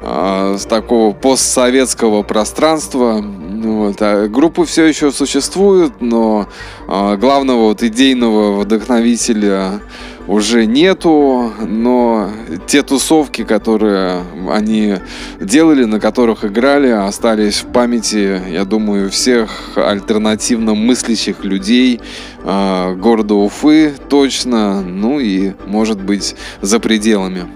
а, 0.02 0.56
с 0.58 0.64
такого 0.64 1.12
постсоветского 1.12 2.22
пространства. 2.22 3.22
Вот. 3.22 3.96
А 4.00 4.28
группы 4.28 4.64
все 4.64 4.86
еще 4.86 5.12
существуют, 5.12 6.00
но 6.00 6.48
а, 6.88 7.16
главного 7.16 7.68
вот 7.68 7.82
идейного 7.82 8.60
вдохновителя 8.60 9.80
уже 10.26 10.64
нету, 10.64 11.52
но 11.66 12.30
те 12.68 12.82
тусовки, 12.82 13.42
которые 13.42 14.22
они 14.48 14.96
делали, 15.40 15.84
на 15.84 15.98
которых 15.98 16.44
играли, 16.44 16.88
остались 16.88 17.56
в 17.56 17.66
памяти, 17.66 18.40
я 18.50 18.64
думаю, 18.64 19.10
всех 19.10 19.50
альтернативно 19.74 20.74
мыслящих 20.74 21.44
людей 21.44 22.00
э, 22.44 22.94
города 22.94 23.34
Уфы 23.34 23.92
точно, 24.08 24.82
ну 24.82 25.18
и, 25.18 25.52
может 25.66 26.00
быть, 26.00 26.36
за 26.60 26.78
пределами. 26.78 27.46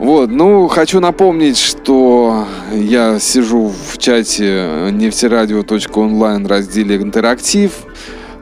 Вот, 0.00 0.30
ну, 0.30 0.66
хочу 0.68 0.98
напомнить, 0.98 1.58
что 1.58 2.46
я 2.72 3.18
сижу 3.18 3.70
в 3.92 3.98
чате 3.98 4.88
нефтерадио.онлайн 4.92 6.46
разделе 6.46 6.96
«Интерактив». 6.96 7.84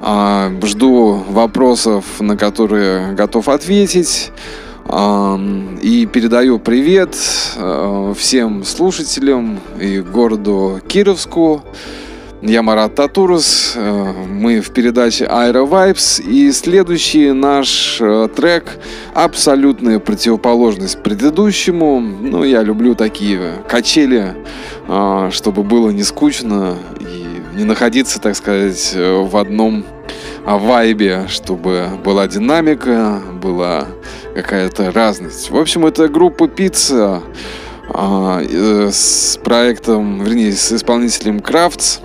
А, 0.01 0.53
жду 0.63 1.25
вопросов, 1.29 2.05
на 2.21 2.37
которые 2.37 3.13
готов 3.15 3.49
ответить. 3.49 4.31
А, 4.85 5.37
и 5.83 6.07
передаю 6.07 6.61
привет 6.61 7.17
а, 7.57 8.15
всем 8.15 8.63
слушателям 8.63 9.59
и 9.81 9.99
городу 9.99 10.81
Кировску. 10.87 11.65
Я 12.41 12.63
Марат 12.63 12.95
Татурус, 12.95 13.73
э, 13.75 14.13
мы 14.29 14.61
в 14.61 14.71
передаче 14.71 15.25
Aero 15.25 15.69
Vibes, 15.69 16.23
и 16.23 16.53
следующий 16.53 17.33
наш 17.33 17.99
э, 18.01 18.29
трек 18.29 18.79
абсолютная 19.13 19.99
противоположность 19.99 21.03
предыдущему. 21.03 21.99
Ну, 21.99 22.45
я 22.45 22.63
люблю 22.63 22.95
такие 22.95 23.55
качели, 23.69 24.37
э, 24.87 25.31
чтобы 25.33 25.65
было 25.65 25.91
не 25.91 26.05
скучно 26.05 26.77
и 27.01 27.59
не 27.59 27.65
находиться, 27.65 28.21
так 28.21 28.37
сказать, 28.37 28.95
в 28.95 29.37
одном 29.37 29.85
вайбе, 30.47 31.25
чтобы 31.27 31.89
была 32.05 32.29
динамика, 32.29 33.21
была 33.43 33.89
какая-то 34.37 34.93
разность. 34.93 35.51
В 35.51 35.57
общем, 35.57 35.87
это 35.87 36.09
группа 36.09 36.47
Пицца 36.47 37.21
с 37.93 39.41
проектом, 39.43 40.23
вернее, 40.23 40.53
с 40.53 40.71
исполнителем 40.71 41.41
Крафтс. 41.41 41.99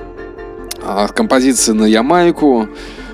А, 0.85 1.07
композиция 1.07 1.75
на 1.75 1.85
Ямайку. 1.85 2.67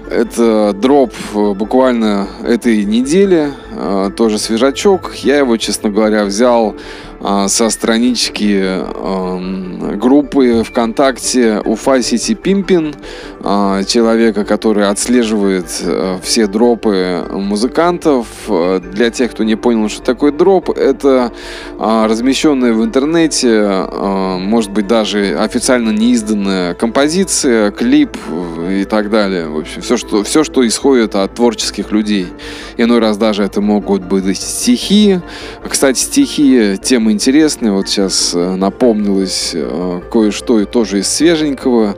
Это 0.10 0.74
дроп 0.74 1.14
э, 1.36 1.54
буквально 1.54 2.28
этой 2.44 2.84
недели, 2.84 3.52
э, 3.72 4.10
тоже 4.18 4.40
свежачок. 4.40 5.14
Я 5.18 5.38
его, 5.38 5.56
честно 5.58 5.92
говоря, 5.92 6.26
взял 6.26 6.76
со 7.22 7.70
странички 7.70 8.62
эм, 8.62 10.00
группы 10.00 10.64
ВКонтакте 10.64 11.62
Уфа 11.66 12.02
Сити 12.02 12.34
Пимпин, 12.34 12.96
а, 13.42 13.84
человека, 13.84 14.46
который 14.46 14.88
отслеживает 14.88 15.66
э, 15.82 16.18
все 16.22 16.48
дропы 16.48 17.26
музыкантов. 17.32 18.28
Для 18.94 19.10
тех, 19.10 19.32
кто 19.32 19.44
не 19.44 19.56
понял, 19.56 19.90
что 19.90 20.02
такое 20.02 20.32
дроп, 20.32 20.70
это 20.70 21.32
а, 21.78 22.08
размещенная 22.08 22.74
в 22.74 22.84
интернете, 22.84 23.88
может 24.40 24.72
быть, 24.72 24.88
даже 24.88 25.38
официально 25.38 25.92
неизданная 25.92 26.74
композиция, 26.74 27.72
клип 27.72 28.18
и 28.70 28.86
так 28.86 29.10
далее. 29.10 29.48
В 29.48 29.60
общем, 29.60 29.82
все, 29.82 29.98
что, 29.98 30.24
все, 30.24 30.44
что 30.44 30.66
исходит 30.68 31.16
от 31.16 31.36
творческих 31.36 31.92
людей. 31.92 32.28
Иной 32.78 33.00
раз 33.00 33.18
даже 33.18 33.44
это 33.44 33.62
могут 33.62 34.04
быть 34.04 34.38
стихи. 34.38 35.20
Кстати, 35.68 36.00
стихи 36.00 36.78
тема 36.82 37.09
интересное, 37.12 37.72
вот 37.72 37.88
сейчас 37.88 38.34
э, 38.34 38.56
напомнилось 38.56 39.52
э, 39.54 40.02
кое-что 40.12 40.60
и 40.60 40.66
тоже 40.66 41.00
из 41.00 41.08
свеженького. 41.08 41.96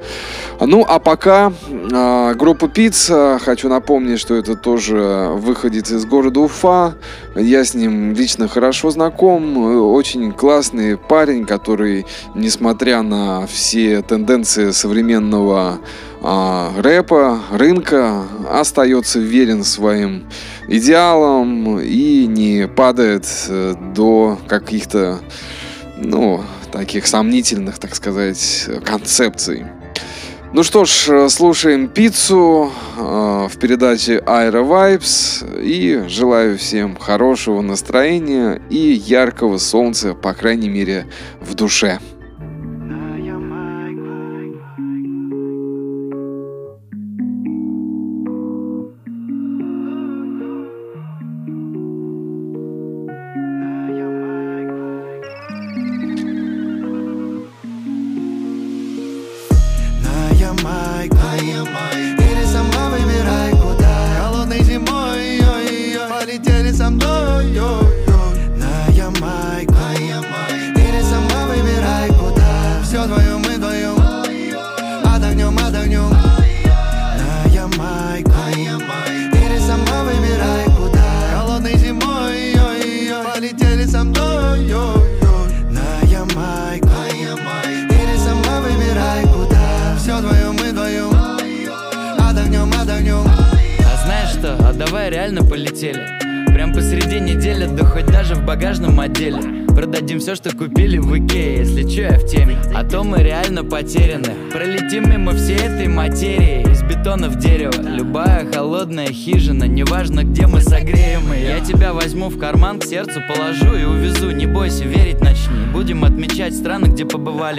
Ну, 0.59 0.85
а 0.87 0.99
пока 0.99 1.51
э, 1.69 2.33
группа 2.35 2.67
Пицца, 2.67 3.39
хочу 3.43 3.69
напомнить, 3.69 4.19
что 4.19 4.35
это 4.35 4.55
тоже 4.55 5.29
выходит 5.35 5.89
из 5.89 6.05
города 6.05 6.39
Уфа. 6.39 6.95
Я 7.35 7.63
с 7.63 7.73
ним 7.73 8.13
лично 8.13 8.47
хорошо 8.47 8.91
знаком. 8.91 9.57
Очень 9.57 10.31
классный 10.31 10.97
парень, 10.97 11.45
который, 11.45 12.05
несмотря 12.35 13.01
на 13.01 13.47
все 13.47 14.01
тенденции 14.01 14.71
современного 14.71 15.79
рэпа, 16.21 17.41
рынка, 17.51 18.23
остается 18.49 19.19
верен 19.19 19.63
своим 19.63 20.25
идеалам 20.67 21.79
и 21.79 22.27
не 22.27 22.67
падает 22.67 23.27
э, 23.47 23.73
до 23.93 24.37
каких-то, 24.47 25.19
ну, 25.97 26.43
таких 26.71 27.07
сомнительных, 27.07 27.79
так 27.79 27.95
сказать, 27.95 28.67
концепций. 28.85 29.65
Ну 30.53 30.63
что 30.63 30.83
ж, 30.83 31.29
слушаем 31.29 31.87
пиццу 31.87 32.71
э, 32.97 33.47
в 33.49 33.57
передаче 33.57 34.17
Aero 34.17 34.67
Vibes 34.67 35.61
и 35.61 36.07
желаю 36.09 36.57
всем 36.57 36.97
хорошего 36.97 37.61
настроения 37.61 38.61
и 38.69 38.77
яркого 38.77 39.57
солнца, 39.59 40.13
по 40.13 40.33
крайней 40.33 40.67
мере, 40.67 41.07
в 41.39 41.53
душе. 41.55 41.99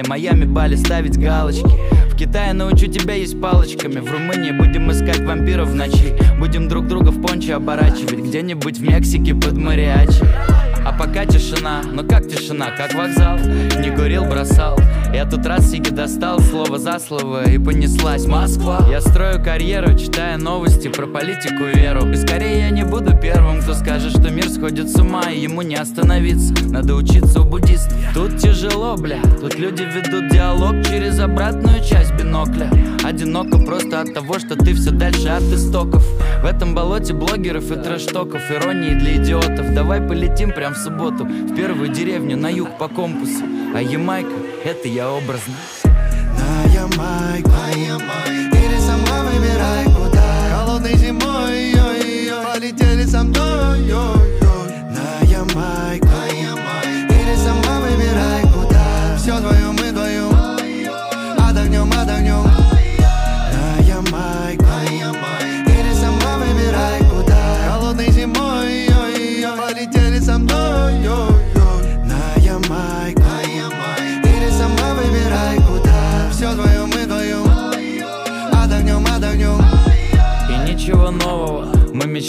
Побывали 0.03 0.09
Майами, 0.09 0.45
Бали, 0.45 0.77
ставить 0.77 1.19
галочки. 1.19 1.71
В 2.11 2.17
Китае 2.17 2.53
научу 2.53 2.87
тебя 2.87 3.15
есть 3.15 3.41
палочками. 3.41 4.01
В 4.01 4.11
Румынии 4.11 4.53
будем 4.53 4.91
искать 4.91 5.21
вампиров 5.21 5.69
в 5.69 5.75
ночи. 5.75 6.15
Будем 6.39 6.69
друг 6.69 6.87
друга 6.87 7.11
в 7.11 7.21
понче 7.21 7.55
оборачивать. 7.55 8.21
Где-нибудь 8.21 8.79
в 8.79 8.83
Мексике 8.83 9.35
под 9.35 9.57
мариачи. 9.57 10.25
А 10.85 10.93
пока 10.93 11.25
тишина, 11.27 11.83
ну 11.91 12.05
как 12.07 12.29
тишина, 12.29 12.71
как 12.77 12.95
вокзал? 12.95 13.39
Не 13.39 13.95
курил, 13.95 14.25
бросал 14.25 14.79
Я 15.13 15.27
тут 15.27 15.45
раз 15.45 15.71
сиги 15.71 15.91
достал, 15.91 16.41
слово 16.41 16.79
за 16.79 16.99
слово 16.99 17.49
И 17.49 17.59
понеслась 17.59 18.27
Москва. 18.27 18.87
Я 18.91 19.01
строю 19.01 19.43
карьеру, 19.45 19.97
читая 19.99 20.39
новости 20.39 20.89
про 20.89 21.07
политику 21.07 21.65
и 21.65 21.79
веру. 21.79 22.11
И 22.11 22.17
скорее 22.17 22.61
я 22.61 22.71
не 22.71 22.85
буду 22.85 23.17
первым, 23.17 23.61
кто 23.61 23.75
скажет, 23.75 24.13
что 24.13 24.31
мир 24.31 24.49
сходит 24.49 24.89
с 24.89 24.99
ума 24.99 25.31
И 25.31 25.41
ему 25.41 25.63
не 25.63 25.77
остановиться, 25.77 26.55
надо 26.65 26.95
учиться 26.95 27.43
у 27.43 27.45
буддистов 27.45 27.93
Тут 28.15 28.39
тяжело, 28.39 28.97
бля, 28.97 29.21
тут 29.41 29.59
люди 29.59 29.83
ведут 29.83 30.31
диалог 30.31 30.83
Через 30.87 31.21
обратную 31.21 31.85
часть 31.85 32.13
бинокля. 32.15 32.71
Одиноко 33.05 33.59
просто 33.59 34.01
от 34.01 34.15
того, 34.15 34.39
что 34.39 34.57
ты 34.57 34.75
все 34.75 34.91
дальше 34.91 35.29
от 35.29 35.43
истоков. 35.43 36.03
В 36.43 36.47
этом 36.47 36.75
болоте 36.75 37.13
блогеров 37.13 37.71
и 37.71 37.75
трэштоков 37.75 38.51
Иронии 38.51 38.95
для 38.95 39.17
идиотов. 39.17 39.75
Давай 39.75 40.01
полетим 40.01 40.53
прям 40.53 40.75
в 40.75 40.79
субботу 40.79 41.25
В 41.25 41.55
первую 41.55 41.89
деревню 41.89 42.37
на 42.37 42.49
юг 42.49 42.79
по 42.79 42.89
компасу. 42.89 43.45
А 43.75 43.81
Ямайка, 43.81 44.31
это 44.65 44.89
я 44.89 45.11
образно. 45.11 45.55
На 45.85 46.73
Ямайку, 46.73 47.49
на 47.51 47.71
Ямайку 47.71 48.52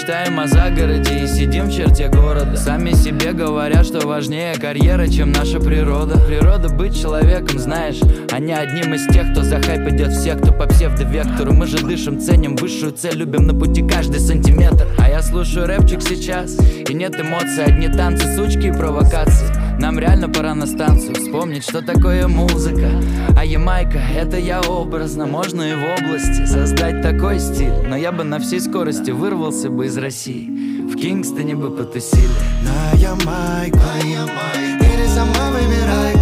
мечтаем 0.04 0.38
о 0.38 0.48
загороде 0.48 1.24
и 1.24 1.28
сидим 1.28 1.68
в 1.68 1.72
черте 1.72 2.10
города. 2.10 2.58
Сами 2.58 2.92
себе 2.92 3.32
говорят, 3.32 3.86
что 3.86 4.06
важнее 4.06 4.54
карьера, 4.56 5.08
чем 5.08 5.32
наша 5.32 5.62
природа. 5.62 6.20
Природа 6.28 6.68
быть 6.68 7.00
человеком, 7.00 7.58
знаешь, 7.58 8.00
а 8.30 8.40
не 8.40 8.52
одним 8.52 8.94
из 8.94 9.08
тех, 9.08 9.32
кто 9.32 9.44
за 9.44 9.62
хайп 9.62 9.88
идет. 9.94 10.12
Всех, 10.12 10.42
кто 10.42 10.52
по 10.52 10.68
псевдовектору 10.68 11.54
Мы 11.54 11.68
же 11.68 11.78
дышим, 11.78 12.20
ценим 12.20 12.58
высшую 12.58 12.92
цель, 12.92 13.16
любим 13.16 13.48
на 13.48 13.54
пути 13.54 13.82
каждый 13.82 14.20
сантиметр. 14.20 14.88
А 14.98 15.08
я 15.08 15.22
слушаю 15.22 15.68
рэпчик 15.68 16.02
сейчас, 16.02 16.58
и 16.60 16.94
нет 16.94 17.18
эмоций, 17.20 17.64
одни 17.64 17.88
танцы, 17.88 18.36
сучки 18.36 18.68
и 18.68 18.72
провокации 18.74 19.63
нам 19.80 20.00
реально 20.00 20.30
пора 20.30 20.56
на 20.56 20.66
станцию 20.66 21.16
Вспомнить, 21.16 21.64
что 21.64 21.82
такое 21.82 22.28
музыка. 22.28 22.90
А 23.38 23.46
Ямайка, 23.46 24.00
это 24.00 24.38
я 24.38 24.62
образно 24.62 25.26
Можно 25.26 25.62
и 25.64 25.74
в 25.76 25.84
области 25.84 26.46
создать 26.46 27.02
такой 27.02 27.40
стиль. 27.40 27.74
Но 27.88 27.96
я 27.96 28.12
бы 28.12 28.24
на 28.24 28.40
всей 28.40 28.60
скорости 28.60 29.12
вырвался 29.12 29.70
бы 29.70 29.88
из 29.88 29.98
России. 29.98 30.50
В 30.88 30.96
Кингстоне 30.96 31.56
бы 31.56 31.72
потусили. 31.72 32.30
На 32.64 32.98
Ямайку, 32.98 33.78
на 33.78 34.08
Ямайку. 34.08 34.84
Или 34.84 35.08
сама 35.08 35.52
выбирай 35.52 36.13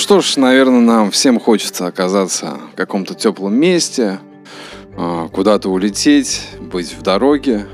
что 0.00 0.22
ж, 0.22 0.38
наверное, 0.38 0.80
нам 0.80 1.10
всем 1.10 1.38
хочется 1.38 1.86
оказаться 1.86 2.58
в 2.72 2.74
каком-то 2.74 3.12
теплом 3.12 3.54
месте, 3.54 4.18
а, 4.96 5.28
куда-то 5.28 5.68
улететь, 5.68 6.48
быть 6.58 6.94
в 6.94 7.02
дороге. 7.02 7.66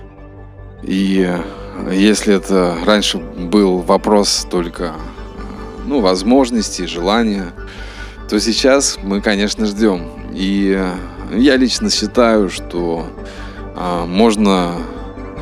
И 0.82 1.24
э, 1.24 1.94
если 1.94 2.34
это 2.34 2.76
раньше 2.84 3.18
был 3.18 3.78
вопрос 3.78 4.44
только 4.50 4.94
ну, 5.86 6.00
возможностей, 6.00 6.86
желания, 6.86 7.52
то 8.28 8.40
сейчас 8.40 8.98
мы, 9.00 9.20
конечно, 9.20 9.64
ждем. 9.64 10.10
И 10.34 10.76
я 11.32 11.56
лично 11.56 11.90
считаю, 11.90 12.50
что 12.50 13.06
а, 13.76 14.04
можно 14.04 14.72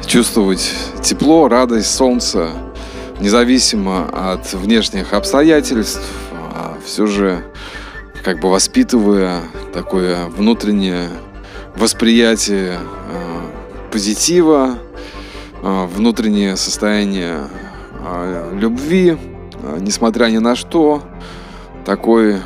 чувствовать 0.06 0.70
тепло, 1.02 1.48
радость, 1.48 1.94
солнце, 1.94 2.50
независимо 3.20 4.06
от 4.12 4.52
внешних 4.52 5.14
обстоятельств, 5.14 6.02
а 6.32 6.33
все 6.84 7.06
же 7.06 7.44
как 8.22 8.40
бы 8.40 8.50
воспитывая 8.50 9.42
такое 9.72 10.26
внутреннее 10.26 11.08
восприятие 11.76 12.78
э, 12.78 13.90
позитива, 13.90 14.78
э, 15.62 15.86
внутреннее 15.86 16.56
состояние 16.56 17.48
э, 18.00 18.52
любви, 18.54 19.16
э, 19.62 19.78
несмотря 19.80 20.26
ни 20.26 20.38
на 20.38 20.54
что, 20.54 21.02
такой, 21.84 22.36
э, 22.36 22.40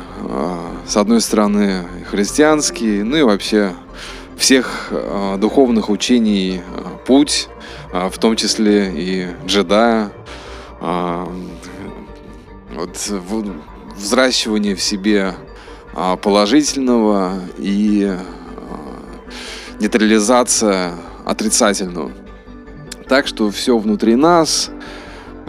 с 0.85 0.97
одной 0.97 1.21
стороны, 1.21 1.85
христианский, 2.09 3.03
ну 3.03 3.17
и 3.17 3.21
вообще 3.21 3.73
всех 4.37 4.87
э, 4.91 5.37
духовных 5.39 5.89
учений 5.89 6.61
э, 6.61 6.81
путь, 7.05 7.49
э, 7.93 8.09
в 8.09 8.17
том 8.17 8.35
числе 8.35 8.91
и 8.93 9.27
джедая, 9.45 10.11
э, 10.81 11.25
вот 12.75 12.97
взращивание 13.99 14.75
в 14.75 14.81
себе 14.81 15.35
а, 15.93 16.15
положительного 16.15 17.33
и 17.57 18.07
а, 18.09 18.19
нейтрализация 19.79 20.93
отрицательного. 21.25 22.11
Так 23.07 23.27
что 23.27 23.49
все 23.51 23.77
внутри 23.77 24.15
нас, 24.15 24.69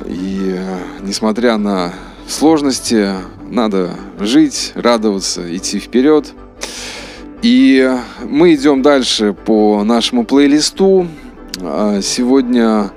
и 0.07 0.55
э, 0.57 0.79
несмотря 1.03 1.59
на 1.59 1.93
сложности, 2.27 3.11
надо 3.51 3.97
жить, 4.19 4.73
радоваться, 4.75 5.55
идти 5.55 5.79
вперед. 5.79 6.33
И 7.43 7.91
мы 8.23 8.55
идем 8.55 8.83
дальше 8.83 9.35
по 9.35 9.83
нашему 9.85 10.25
плейлисту. 10.25 11.07
А, 11.61 12.01
Сегодня 12.03 12.65
а, 12.65 12.91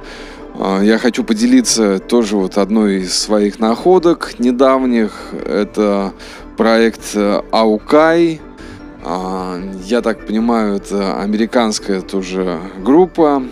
я 0.56 0.98
хочу 1.00 1.24
поделиться 1.24 2.00
тоже 2.00 2.38
вот 2.38 2.58
одной 2.58 3.02
из 3.02 3.18
своих 3.18 3.60
находок 3.60 4.36
недавних. 4.40 5.34
Это 5.46 6.14
проект 6.58 7.16
э, 7.16 7.42
Аукай. 7.52 8.40
А, 9.04 9.60
Я 9.86 10.02
так 10.02 10.26
понимаю, 10.26 10.76
это 10.76 11.20
американская 11.20 12.02
тоже 12.02 12.60
группа, 12.84 13.44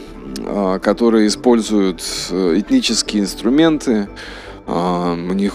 а, 0.45 0.79
которая 0.79 1.27
использует 1.27 2.03
э, 2.29 2.59
этнические 2.59 3.23
инструменты. 3.23 4.07
А, 4.67 5.13
У 5.13 5.33
них, 5.33 5.53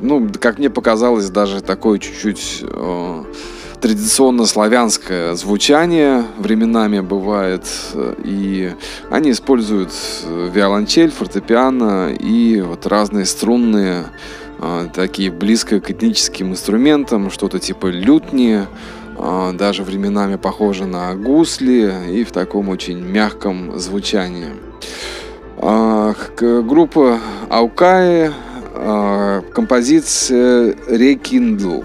ну, 0.00 0.28
как 0.40 0.58
мне 0.58 0.70
показалось, 0.70 1.28
даже 1.30 1.60
такой 1.60 1.98
чуть-чуть 1.98 2.60
э, 2.62 3.24
традиционно 3.80 4.46
славянское 4.46 5.34
звучание 5.34 6.24
временами 6.38 7.00
бывает. 7.00 7.62
И 8.24 8.72
они 9.10 9.30
используют 9.30 9.92
виолончель, 10.52 11.10
фортепиано 11.10 12.12
и 12.12 12.60
вот 12.60 12.86
разные 12.86 13.24
струнные 13.24 14.06
такие 14.92 15.30
близко 15.30 15.80
к 15.80 15.90
этническим 15.90 16.50
инструментам, 16.50 17.30
что-то 17.30 17.58
типа 17.58 17.86
лютни, 17.86 18.66
даже 19.54 19.82
временами 19.84 20.36
похоже 20.36 20.86
на 20.86 21.14
гусли 21.14 21.92
и 22.10 22.24
в 22.24 22.32
таком 22.32 22.68
очень 22.68 22.98
мягком 22.98 23.78
звучании. 23.78 24.50
Группа 25.60 27.18
Аукаи, 27.48 28.32
композиция 29.52 30.74
Рекиндл. 30.88 31.82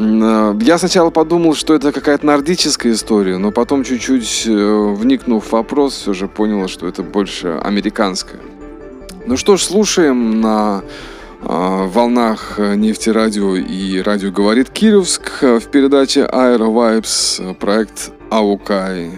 Я 0.00 0.78
сначала 0.78 1.10
подумал, 1.10 1.56
что 1.56 1.74
это 1.74 1.90
какая-то 1.90 2.24
нордическая 2.24 2.92
история, 2.92 3.36
но 3.36 3.50
потом 3.50 3.82
чуть-чуть 3.82 4.44
э, 4.46 4.94
вникнув 4.94 5.46
в 5.46 5.52
вопрос, 5.52 5.94
все 5.94 6.12
же 6.12 6.28
понял, 6.28 6.68
что 6.68 6.86
это 6.86 7.02
больше 7.02 7.58
американская. 7.60 8.40
Ну 9.26 9.36
что 9.36 9.56
ж, 9.56 9.62
слушаем 9.62 10.40
на 10.40 10.84
э, 11.42 11.46
волнах 11.48 12.60
нефтерадио 12.60 13.56
и 13.56 14.00
радио 14.00 14.30
говорит 14.30 14.70
Кировск 14.70 15.42
в 15.42 15.66
передаче 15.66 16.20
Aero 16.20 16.68
Vibes 16.72 17.54
проект 17.54 18.12
Аукай. 18.30 19.10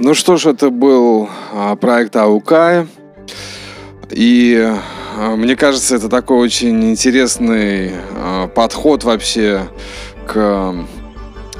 Ну 0.00 0.14
что 0.14 0.36
ж, 0.36 0.46
это 0.46 0.70
был 0.70 1.28
а, 1.52 1.76
проект 1.76 2.16
Аукай. 2.16 2.86
И 4.10 4.56
а, 5.16 5.36
мне 5.36 5.56
кажется, 5.56 5.96
это 5.96 6.08
такой 6.08 6.38
очень 6.38 6.90
интересный 6.90 7.92
а, 8.14 8.46
подход 8.48 9.04
вообще 9.04 9.68
к 10.26 10.74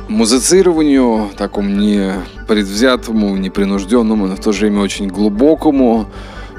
музыцированию, 0.08 1.30
такому 1.36 1.68
не 1.68 2.12
непредвзятому, 2.48 3.36
непринужденному, 3.36 4.26
но 4.26 4.36
в 4.36 4.40
то 4.40 4.52
же 4.52 4.60
время 4.60 4.80
очень 4.80 5.08
глубокому 5.08 6.06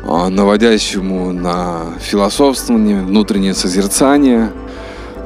наводящему 0.05 1.31
на 1.33 1.93
философствование, 1.99 3.01
внутреннее 3.01 3.53
созерцание. 3.53 4.51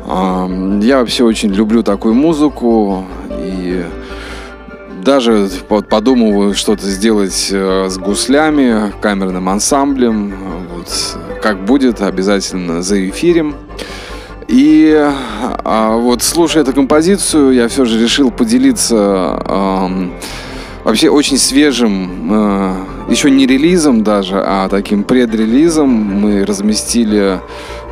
Я 0.05 0.99
вообще 0.99 1.23
очень 1.23 1.53
люблю 1.53 1.83
такую 1.83 2.13
музыку 2.13 3.05
и 3.31 3.85
даже 5.03 5.49
подумываю 5.67 6.53
что-то 6.53 6.85
сделать 6.85 7.49
э, 7.51 7.87
с 7.89 7.97
гуслями, 7.97 8.93
камерным 9.01 9.49
ансамблем. 9.49 10.33
Вот, 10.73 11.17
как 11.41 11.65
будет, 11.65 12.01
обязательно 12.01 12.81
заэфирим. 12.81 13.55
И 14.47 14.95
а, 14.95 15.95
вот 15.97 16.21
слушая 16.23 16.63
эту 16.63 16.73
композицию, 16.73 17.53
я 17.53 17.67
все 17.67 17.85
же 17.85 18.01
решил 18.01 18.31
поделиться 18.31 18.95
а, 18.97 19.91
вообще 20.83 21.09
очень 21.09 21.37
свежим, 21.37 22.29
а, 22.31 22.75
еще 23.09 23.29
не 23.29 23.45
релизом 23.45 24.03
даже, 24.03 24.41
а 24.43 24.67
таким 24.69 25.03
предрелизом. 25.03 25.89
Мы 25.89 26.45
разместили 26.45 27.39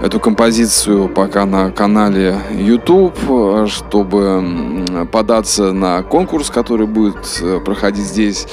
эту 0.02 0.20
композицию 0.20 1.10
пока 1.10 1.46
на 1.46 1.72
канале 1.72 2.38
YouTube, 2.52 3.14
чтобы 3.68 4.86
податься 5.12 5.74
на 5.74 6.02
конкурс, 6.04 6.50
который 6.50 6.88
будет 6.88 7.40
э, 7.42 7.60
проходить 7.64 8.06
здесь. 8.06 8.48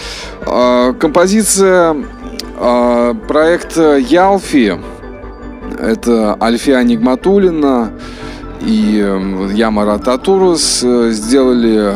А, 0.47 0.93
композиция 0.93 1.97
а, 2.57 3.15
проекта 3.15 3.97
Ялфи. 3.97 4.79
Это 5.79 6.37
Альфия 6.41 6.83
Нигматулина 6.83 7.93
и 8.61 8.97
Ямара 9.55 9.99
Татурус 9.99 10.83
э, 10.83 11.11
сделали 11.13 11.93
э, 11.93 11.95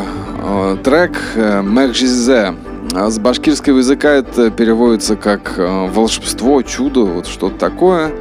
трек 0.82 1.18
Мехжизе. 1.36 2.54
А 2.94 3.10
с 3.10 3.18
башкирского 3.18 3.78
языка 3.78 4.10
это 4.10 4.50
переводится 4.50 5.16
как 5.16 5.54
волшебство, 5.56 6.62
чудо, 6.62 7.02
вот 7.02 7.26
что-то 7.26 7.58
такое. 7.58 8.12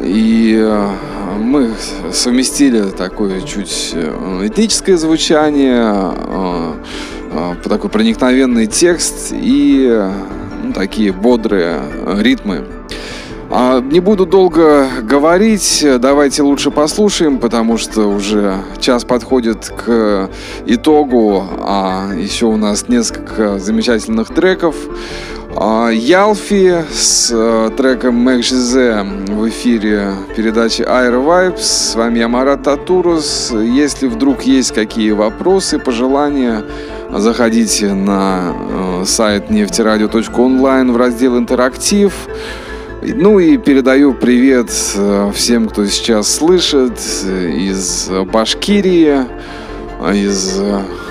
И 0.00 0.56
э, 0.56 0.90
мы 1.38 1.72
совместили 2.12 2.82
такое 2.90 3.40
чуть 3.40 3.90
э, 3.94 4.46
этническое 4.46 4.96
звучание, 4.96 6.12
э, 7.32 7.54
такой 7.64 7.90
проникновенный 7.90 8.66
текст 8.66 9.32
и 9.32 10.08
ну, 10.62 10.72
такие 10.72 11.12
бодрые 11.12 11.80
ритмы. 12.20 12.64
А, 13.50 13.80
не 13.80 14.00
буду 14.00 14.26
долго 14.26 14.88
говорить, 15.02 15.84
давайте 16.00 16.42
лучше 16.42 16.70
послушаем, 16.70 17.38
потому 17.38 17.78
что 17.78 18.06
уже 18.08 18.56
час 18.78 19.04
подходит 19.04 19.68
к 19.68 20.28
итогу, 20.66 21.44
а 21.60 22.10
еще 22.14 22.46
у 22.46 22.56
нас 22.56 22.88
несколько 22.88 23.58
замечательных 23.58 24.28
треков. 24.28 24.74
А, 25.56 25.88
Ялфи 25.88 26.84
с 26.92 27.30
э, 27.32 27.70
треком 27.76 28.16
Мэкжизе 28.16 29.02
в 29.28 29.48
эфире 29.48 30.12
передачи 30.36 30.82
Air 30.82 31.24
Vibes. 31.24 31.58
С 31.62 31.94
вами 31.94 32.18
я 32.18 32.28
Марат 32.28 32.64
Татурус. 32.64 33.50
Если 33.52 34.08
вдруг 34.08 34.42
есть 34.42 34.72
какие 34.72 35.12
вопросы, 35.12 35.78
пожелания, 35.78 36.64
заходите 37.10 37.94
на 37.94 38.52
э, 38.54 39.04
сайт 39.06 39.50
нефтерадио.онлайн 39.50 40.92
в 40.92 40.96
раздел 40.98 41.38
«Интерактив». 41.38 42.12
Ну 43.02 43.38
и 43.38 43.56
передаю 43.56 44.12
привет 44.12 44.70
э, 44.96 45.30
всем, 45.34 45.68
кто 45.68 45.86
сейчас 45.86 46.34
слышит 46.34 46.98
из 47.24 48.10
Башкирии, 48.32 49.24
из 50.12 50.60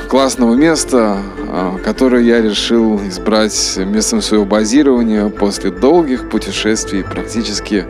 классного 0.07 0.55
места, 0.55 1.17
а, 1.49 1.77
которое 1.83 2.23
я 2.23 2.41
решил 2.41 2.97
избрать 3.07 3.77
местом 3.77 4.21
своего 4.21 4.45
базирования 4.45 5.29
после 5.29 5.71
долгих 5.71 6.29
путешествий 6.29 7.03
практически 7.03 7.85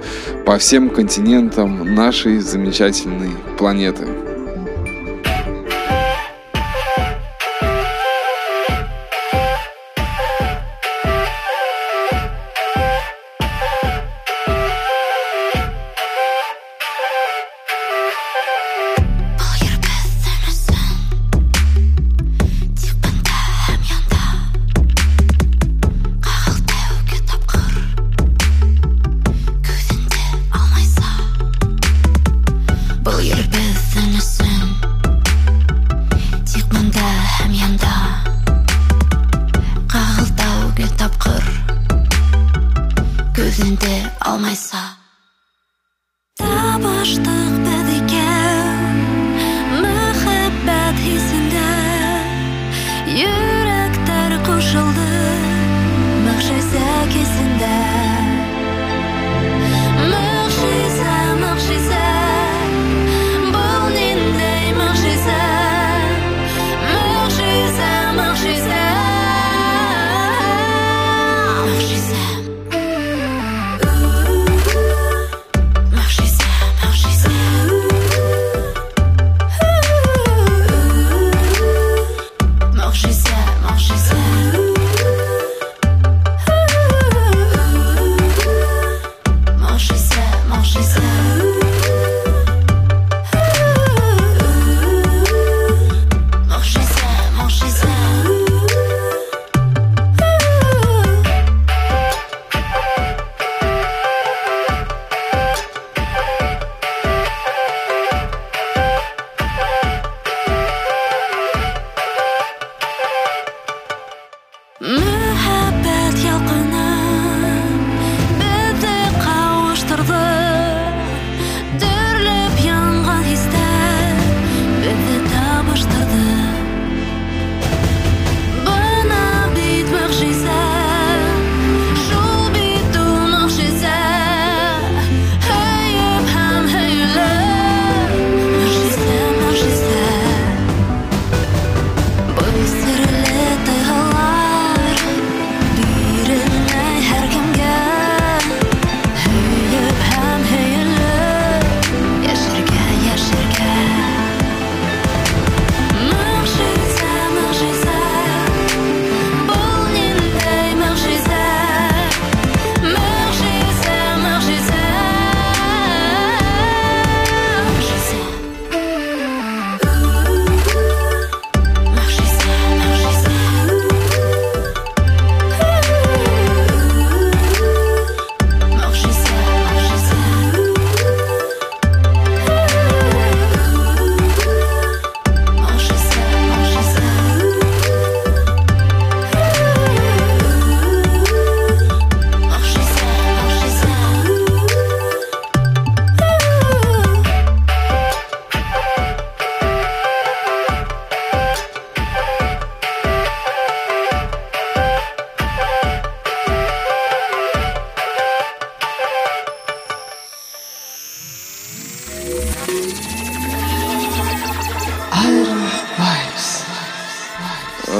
по 0.45 0.57
всем 0.57 0.89
континентам 0.89 1.95
нашей 1.95 2.39
замечательной 2.39 3.31
планеты. 3.57 4.26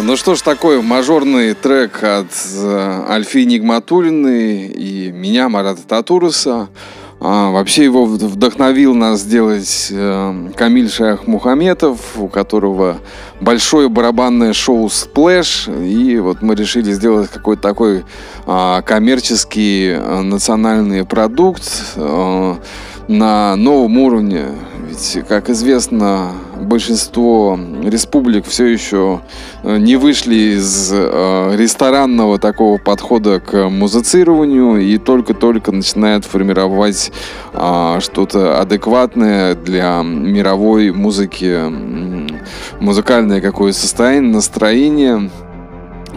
Ну 0.08 0.16
что 0.16 0.36
ж, 0.36 0.42
такой 0.42 0.82
мажорный 0.82 1.54
трек 1.54 2.02
от 2.02 2.28
э, 2.56 3.06
Альфи 3.10 3.40
Нигматулиной 3.40 4.68
и 4.68 5.12
меня, 5.12 5.50
Марата 5.50 5.86
Татуруса. 5.86 6.70
А, 7.20 7.52
вообще 7.52 7.84
его 7.84 8.06
вдохновил 8.06 8.96
нас 8.96 9.20
сделать 9.20 9.90
э, 9.92 10.52
Камиль 10.56 10.90
Шах 10.90 11.28
Мухаметов, 11.28 12.00
у 12.16 12.30
которого 12.30 13.00
большое 13.42 13.90
барабанное 13.90 14.54
шоу 14.54 14.90
«Сплэш». 14.90 15.68
И 15.68 16.20
вот 16.20 16.42
мы 16.42 16.56
решили 16.56 16.94
сделать 16.94 17.30
какой-то 17.30 17.62
такой 17.62 18.06
э, 18.46 18.82
коммерческий 18.86 19.90
э, 19.90 20.22
национальный 20.22 21.04
продукт. 21.04 21.70
Э, 21.98 22.56
на 23.08 23.56
новом 23.56 23.98
уровне. 23.98 24.46
Ведь, 24.98 25.28
как 25.28 25.52
известно, 25.52 26.32
большинство 26.60 27.60
республик 27.84 28.48
все 28.48 28.66
еще 28.66 29.22
э, 29.62 29.78
не 29.78 29.96
вышли 29.96 30.56
из 30.58 30.92
э, 30.92 31.56
ресторанного 31.56 32.40
такого 32.40 32.80
подхода 32.80 33.40
к 33.40 33.70
музицированию 33.70 34.82
и 34.82 34.98
только-только 34.98 35.72
начинают 35.72 36.26
формировать 36.26 37.12
э, 37.54 37.98
что-то 38.00 38.60
адекватное 38.60 39.54
для 39.54 40.02
мировой 40.02 40.92
музыки, 40.92 41.62
музыкальное 42.80 43.40
какое 43.40 43.74
состояние, 43.74 44.34
настроение. 44.34 45.30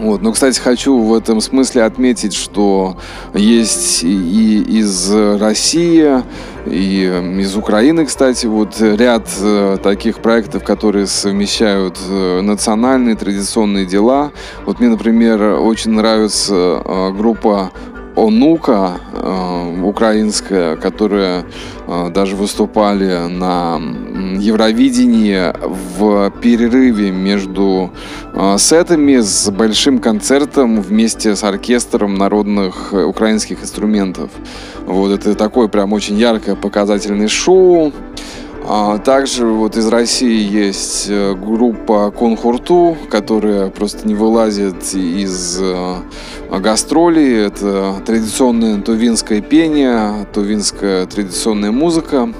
Вот. 0.01 0.23
Но, 0.23 0.31
кстати, 0.31 0.59
хочу 0.59 0.97
в 0.97 1.13
этом 1.13 1.39
смысле 1.41 1.83
отметить, 1.83 2.33
что 2.33 2.97
есть 3.35 4.03
и 4.03 4.59
из 4.59 5.13
России, 5.13 6.23
и 6.65 7.03
из 7.39 7.55
Украины, 7.55 8.07
кстати, 8.07 8.47
вот 8.47 8.81
ряд 8.81 9.29
э, 9.39 9.77
таких 9.81 10.17
проектов, 10.17 10.63
которые 10.63 11.05
совмещают 11.05 11.99
э, 12.09 12.41
национальные 12.41 13.15
традиционные 13.15 13.85
дела. 13.85 14.31
Вот 14.65 14.79
мне, 14.79 14.89
например, 14.89 15.39
очень 15.59 15.91
нравится 15.91 16.81
э, 16.83 17.11
группа 17.15 17.71
Онука 18.15 18.99
э, 19.13 19.81
украинская, 19.83 20.75
которая 20.75 21.45
э, 21.87 22.09
даже 22.13 22.35
выступали 22.35 23.27
на 23.27 23.81
Евровидении 24.37 25.53
в 25.97 26.31
перерыве 26.41 27.11
между 27.11 27.91
э, 28.33 28.57
сетами 28.57 29.19
с 29.21 29.49
большим 29.49 29.99
концертом 29.99 30.81
вместе 30.81 31.35
с 31.35 31.43
оркестром 31.43 32.15
народных 32.15 32.91
украинских 32.91 33.63
инструментов. 33.63 34.29
Вот 34.85 35.11
это 35.11 35.35
такое 35.35 35.67
прям 35.69 35.93
очень 35.93 36.17
яркое 36.17 36.55
показательное 36.55 37.29
шоу. 37.29 37.93
А 38.63 38.99
также 38.99 39.47
вот 39.47 39.75
из 39.75 39.87
России 39.87 40.47
есть 40.47 41.07
э, 41.09 41.33
группа 41.33 42.11
Конхурту, 42.11 42.95
которая 43.09 43.69
просто 43.69 44.07
не 44.07 44.13
вылазит 44.13 44.93
из 44.93 45.59
э, 45.59 45.95
гастролей. 46.51 47.45
Это 47.45 47.95
традиционное 48.05 48.79
тувинское 48.81 49.41
пение, 49.41 50.27
тувинская 50.31 51.07
традиционная 51.07 51.71
музыка. 51.71 52.31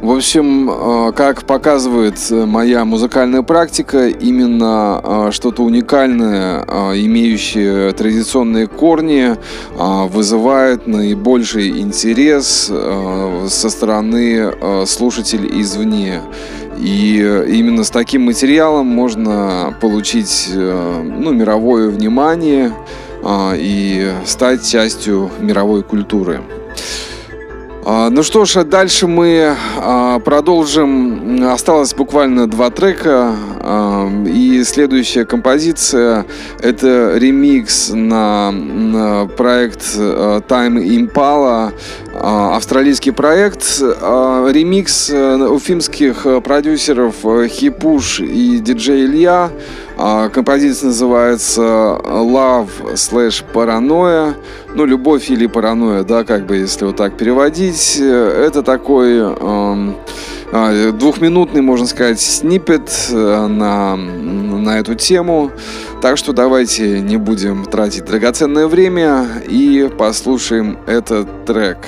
В 0.00 0.12
общем, 0.12 0.70
э, 0.70 1.12
как 1.12 1.44
показывает 1.44 2.18
моя 2.30 2.86
музыкальная 2.86 3.42
практика, 3.42 4.08
именно 4.08 4.98
э, 5.02 5.28
что-то 5.30 5.62
уникальное, 5.62 6.64
э, 6.66 6.92
имеющее 7.04 7.92
традиционные 7.92 8.66
корни, 8.66 9.36
вызывает 9.76 10.86
наибольший 10.86 11.80
интерес 11.80 12.70
со 13.48 13.70
стороны 13.70 14.86
слушателей 14.86 15.60
извне. 15.60 16.20
И 16.78 17.16
именно 17.48 17.84
с 17.84 17.90
таким 17.90 18.26
материалом 18.26 18.86
можно 18.86 19.76
получить 19.80 20.50
ну, 20.54 21.32
мировое 21.32 21.88
внимание 21.88 22.72
и 23.26 24.12
стать 24.24 24.66
частью 24.66 25.30
мировой 25.40 25.82
культуры. 25.82 26.40
А, 27.92 28.08
ну 28.08 28.22
что 28.22 28.44
ж, 28.44 28.58
а 28.58 28.64
дальше 28.64 29.08
мы 29.08 29.56
а, 29.76 30.20
продолжим. 30.20 31.44
Осталось 31.50 31.92
буквально 31.92 32.46
два 32.46 32.70
трека. 32.70 33.34
И 34.26 34.62
следующая 34.64 35.24
композиция 35.24 36.24
это 36.60 37.16
ремикс 37.16 37.90
на, 37.92 39.28
проект 39.36 39.96
Time 39.96 40.78
Impala. 40.78 41.72
Австралийский 42.14 43.10
проект. 43.10 43.80
Ремикс 43.80 45.10
э, 45.10 45.36
уфимских 45.36 46.26
продюсеров 46.44 47.14
э, 47.24 47.48
Хипуш 47.48 48.20
и 48.20 48.58
диджей 48.58 49.06
Илья. 49.06 49.50
Композиция 50.32 50.88
называется 50.88 51.60
Love 51.60 52.94
slash 52.94 53.44
Paranoia. 53.52 54.34
Ну, 54.74 54.84
любовь 54.84 55.30
или 55.30 55.46
паранойя, 55.46 56.04
да, 56.04 56.24
как 56.24 56.46
бы, 56.46 56.56
если 56.56 56.84
вот 56.84 56.96
так 56.96 57.16
переводить. 57.16 57.98
Это 57.98 58.62
такой 58.62 59.18
эм, 59.18 59.96
двухминутный, 60.52 61.60
можно 61.60 61.86
сказать, 61.86 62.20
снипет 62.20 62.90
э, 63.10 63.46
на, 63.46 63.96
на 63.96 64.78
эту 64.78 64.94
тему. 64.94 65.50
Так 66.00 66.16
что 66.16 66.32
давайте 66.32 67.00
не 67.00 67.16
будем 67.16 67.64
тратить 67.64 68.04
драгоценное 68.04 68.68
время 68.68 69.26
и 69.48 69.90
послушаем 69.98 70.78
этот 70.86 71.44
трек. 71.44 71.78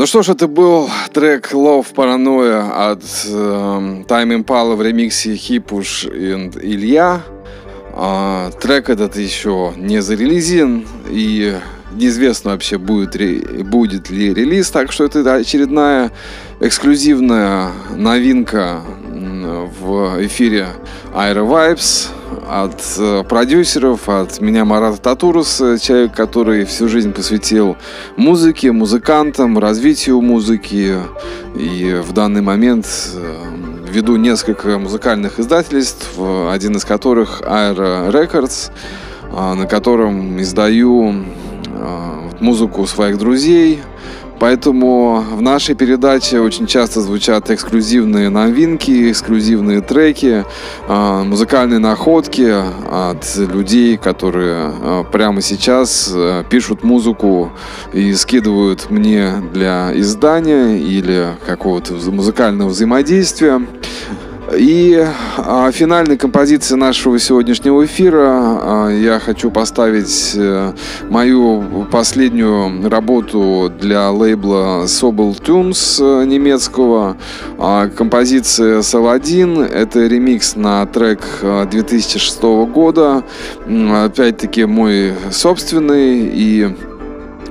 Ну 0.00 0.06
что 0.06 0.22
ж, 0.22 0.30
это 0.30 0.48
был 0.48 0.88
трек 1.12 1.52
Love 1.52 1.92
Paranoia 1.94 2.90
от 2.90 3.02
э, 3.26 4.04
Time 4.08 4.42
Impala 4.42 4.74
в 4.74 4.80
ремиксе 4.80 5.34
Хипуш 5.34 6.06
и 6.06 6.50
Илья. 6.62 7.20
А, 7.92 8.50
трек 8.62 8.88
этот 8.88 9.18
еще 9.18 9.74
не 9.76 10.00
зарелизен 10.00 10.86
и 11.10 11.54
неизвестно 11.92 12.52
вообще 12.52 12.78
будет, 12.78 13.14
будет 13.68 14.08
ли 14.08 14.32
релиз, 14.32 14.70
так 14.70 14.90
что 14.90 15.04
это 15.04 15.34
очередная 15.34 16.12
эксклюзивная 16.60 17.68
новинка 17.94 18.80
в 19.82 20.24
эфире 20.24 20.68
Aero 21.12 21.46
Vibes 21.46 22.08
от 22.48 22.82
э, 22.98 23.22
продюсеров, 23.28 24.08
от 24.08 24.40
меня 24.40 24.64
Марата 24.64 24.98
Татурус, 24.98 25.62
человек, 25.80 26.14
который 26.14 26.64
всю 26.64 26.88
жизнь 26.88 27.12
посвятил 27.12 27.76
музыке, 28.16 28.72
музыкантам, 28.72 29.58
развитию 29.58 30.20
музыки. 30.20 30.96
И 31.54 32.00
в 32.02 32.12
данный 32.12 32.42
момент 32.42 32.86
э, 33.14 33.34
веду 33.90 34.16
несколько 34.16 34.78
музыкальных 34.78 35.38
издательств, 35.38 36.08
один 36.18 36.76
из 36.76 36.84
которых 36.84 37.42
Aero 37.42 38.10
Records, 38.10 38.70
э, 39.30 39.54
на 39.54 39.66
котором 39.66 40.40
издаю 40.40 41.24
музыку 42.40 42.86
своих 42.86 43.16
друзей, 43.16 43.80
Поэтому 44.40 45.22
в 45.34 45.42
нашей 45.42 45.74
передаче 45.74 46.40
очень 46.40 46.66
часто 46.66 47.02
звучат 47.02 47.50
эксклюзивные 47.50 48.30
новинки, 48.30 49.10
эксклюзивные 49.10 49.82
треки, 49.82 50.46
а, 50.88 51.22
музыкальные 51.22 51.78
находки 51.78 52.50
от 52.90 53.36
людей, 53.36 53.98
которые 53.98 54.56
а, 54.56 55.04
прямо 55.04 55.42
сейчас 55.42 56.10
а, 56.14 56.42
пишут 56.44 56.82
музыку 56.82 57.52
и 57.92 58.14
скидывают 58.14 58.90
мне 58.90 59.34
для 59.52 59.90
издания 59.94 60.78
или 60.78 61.36
какого-то 61.46 61.92
музыкального 62.10 62.70
взаимодействия. 62.70 63.60
И 64.56 65.06
а, 65.36 65.70
финальной 65.70 66.16
композицией 66.16 66.78
нашего 66.80 67.18
сегодняшнего 67.18 67.84
эфира 67.84 68.26
а, 68.26 68.88
я 68.88 69.20
хочу 69.20 69.50
поставить 69.50 70.34
а, 70.36 70.74
мою 71.08 71.86
последнюю 71.90 72.88
работу 72.88 73.72
для 73.80 74.10
лейбла 74.10 74.84
Sobel 74.86 75.40
Tunes 75.40 75.98
э, 76.00 76.24
немецкого. 76.24 77.16
А, 77.58 77.88
композиция 77.88 78.82
Саладин. 78.82 79.60
Это 79.60 80.06
ремикс 80.06 80.56
на 80.56 80.84
трек 80.86 81.20
2006 81.42 82.42
года. 82.72 83.22
Опять-таки 83.66 84.64
мой 84.64 85.14
собственный 85.30 86.26
и 86.26 86.74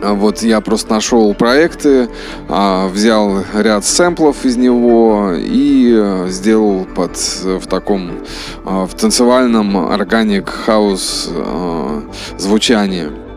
вот 0.01 0.41
я 0.41 0.61
просто 0.61 0.93
нашел 0.93 1.33
проекты, 1.33 2.09
а, 2.47 2.87
взял 2.87 3.43
ряд 3.53 3.85
сэмплов 3.85 4.45
из 4.45 4.57
него 4.57 5.33
и 5.35 5.93
э, 5.95 6.27
сделал 6.29 6.85
под 6.85 7.17
в 7.43 7.67
таком 7.67 8.11
а, 8.65 8.85
в 8.85 8.93
танцевальном 8.93 9.91
органик 9.91 10.49
хаус 10.49 11.29
звучании. 12.37 13.28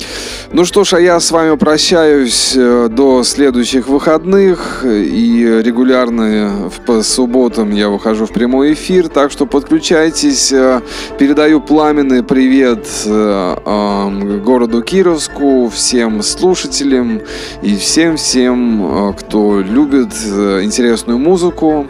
Ну 0.55 0.67
что 0.67 0.85
ж, 0.85 0.95
а 0.95 1.01
я 1.01 1.19
с 1.19 1.31
вами 1.31 1.57
прощаюсь 1.57 2.53
э, 2.55 2.89
до 2.91 3.23
следующих 3.25 3.89
выходных. 3.89 4.85
И 4.85 5.63
регулярно 5.65 6.71
по 6.85 7.03
субботам 7.03 7.73
я 7.73 7.89
выхожу 7.89 8.27
в 8.27 8.33
прямой 8.33 8.75
эфир. 8.75 9.09
Так 9.09 9.31
что 9.31 9.47
подключайтесь. 9.47 10.53
Э, 10.53 10.83
передаю 11.19 11.63
пламенный 11.63 12.23
привет 12.23 12.87
э, 13.07 14.41
городу 14.45 14.83
Кировску, 14.83 15.71
всем 15.71 16.23
слушателям 16.23 17.23
и 17.63 17.75
всем-всем, 17.75 19.15
кто 19.19 19.61
любит 19.61 20.13
интересную 20.13 21.19
музыку. 21.19 21.87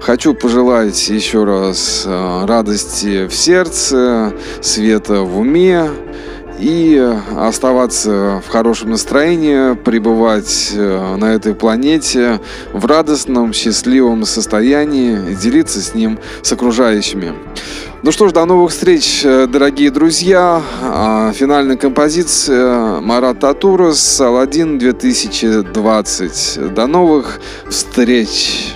Хочу 0.00 0.34
пожелать 0.34 1.08
еще 1.08 1.44
раз 1.44 2.06
радости 2.06 3.28
в 3.28 3.34
сердце, 3.34 4.32
света 4.60 5.20
в 5.20 5.38
уме 5.38 5.90
и 6.60 6.96
оставаться 7.36 8.42
в 8.46 8.48
хорошем 8.50 8.90
настроении, 8.90 9.74
пребывать 9.74 10.72
э, 10.74 11.16
на 11.16 11.32
этой 11.32 11.54
планете 11.54 12.40
в 12.72 12.84
радостном, 12.84 13.52
счастливом 13.52 14.24
состоянии 14.24 15.34
делиться 15.34 15.80
с 15.80 15.94
ним 15.94 16.18
с 16.42 16.52
окружающими. 16.52 17.32
Ну 18.02 18.12
что 18.12 18.28
ж, 18.28 18.32
до 18.32 18.44
новых 18.44 18.70
встреч, 18.72 19.22
э, 19.24 19.46
дорогие 19.46 19.90
друзья. 19.90 20.62
А, 20.82 21.32
финальная 21.32 21.76
композиция 21.76 23.00
Марат 23.00 23.40
Татурас, 23.40 24.20
Алладин 24.20 24.78
2020. 24.78 26.74
До 26.74 26.86
новых 26.86 27.40
встреч! 27.68 28.74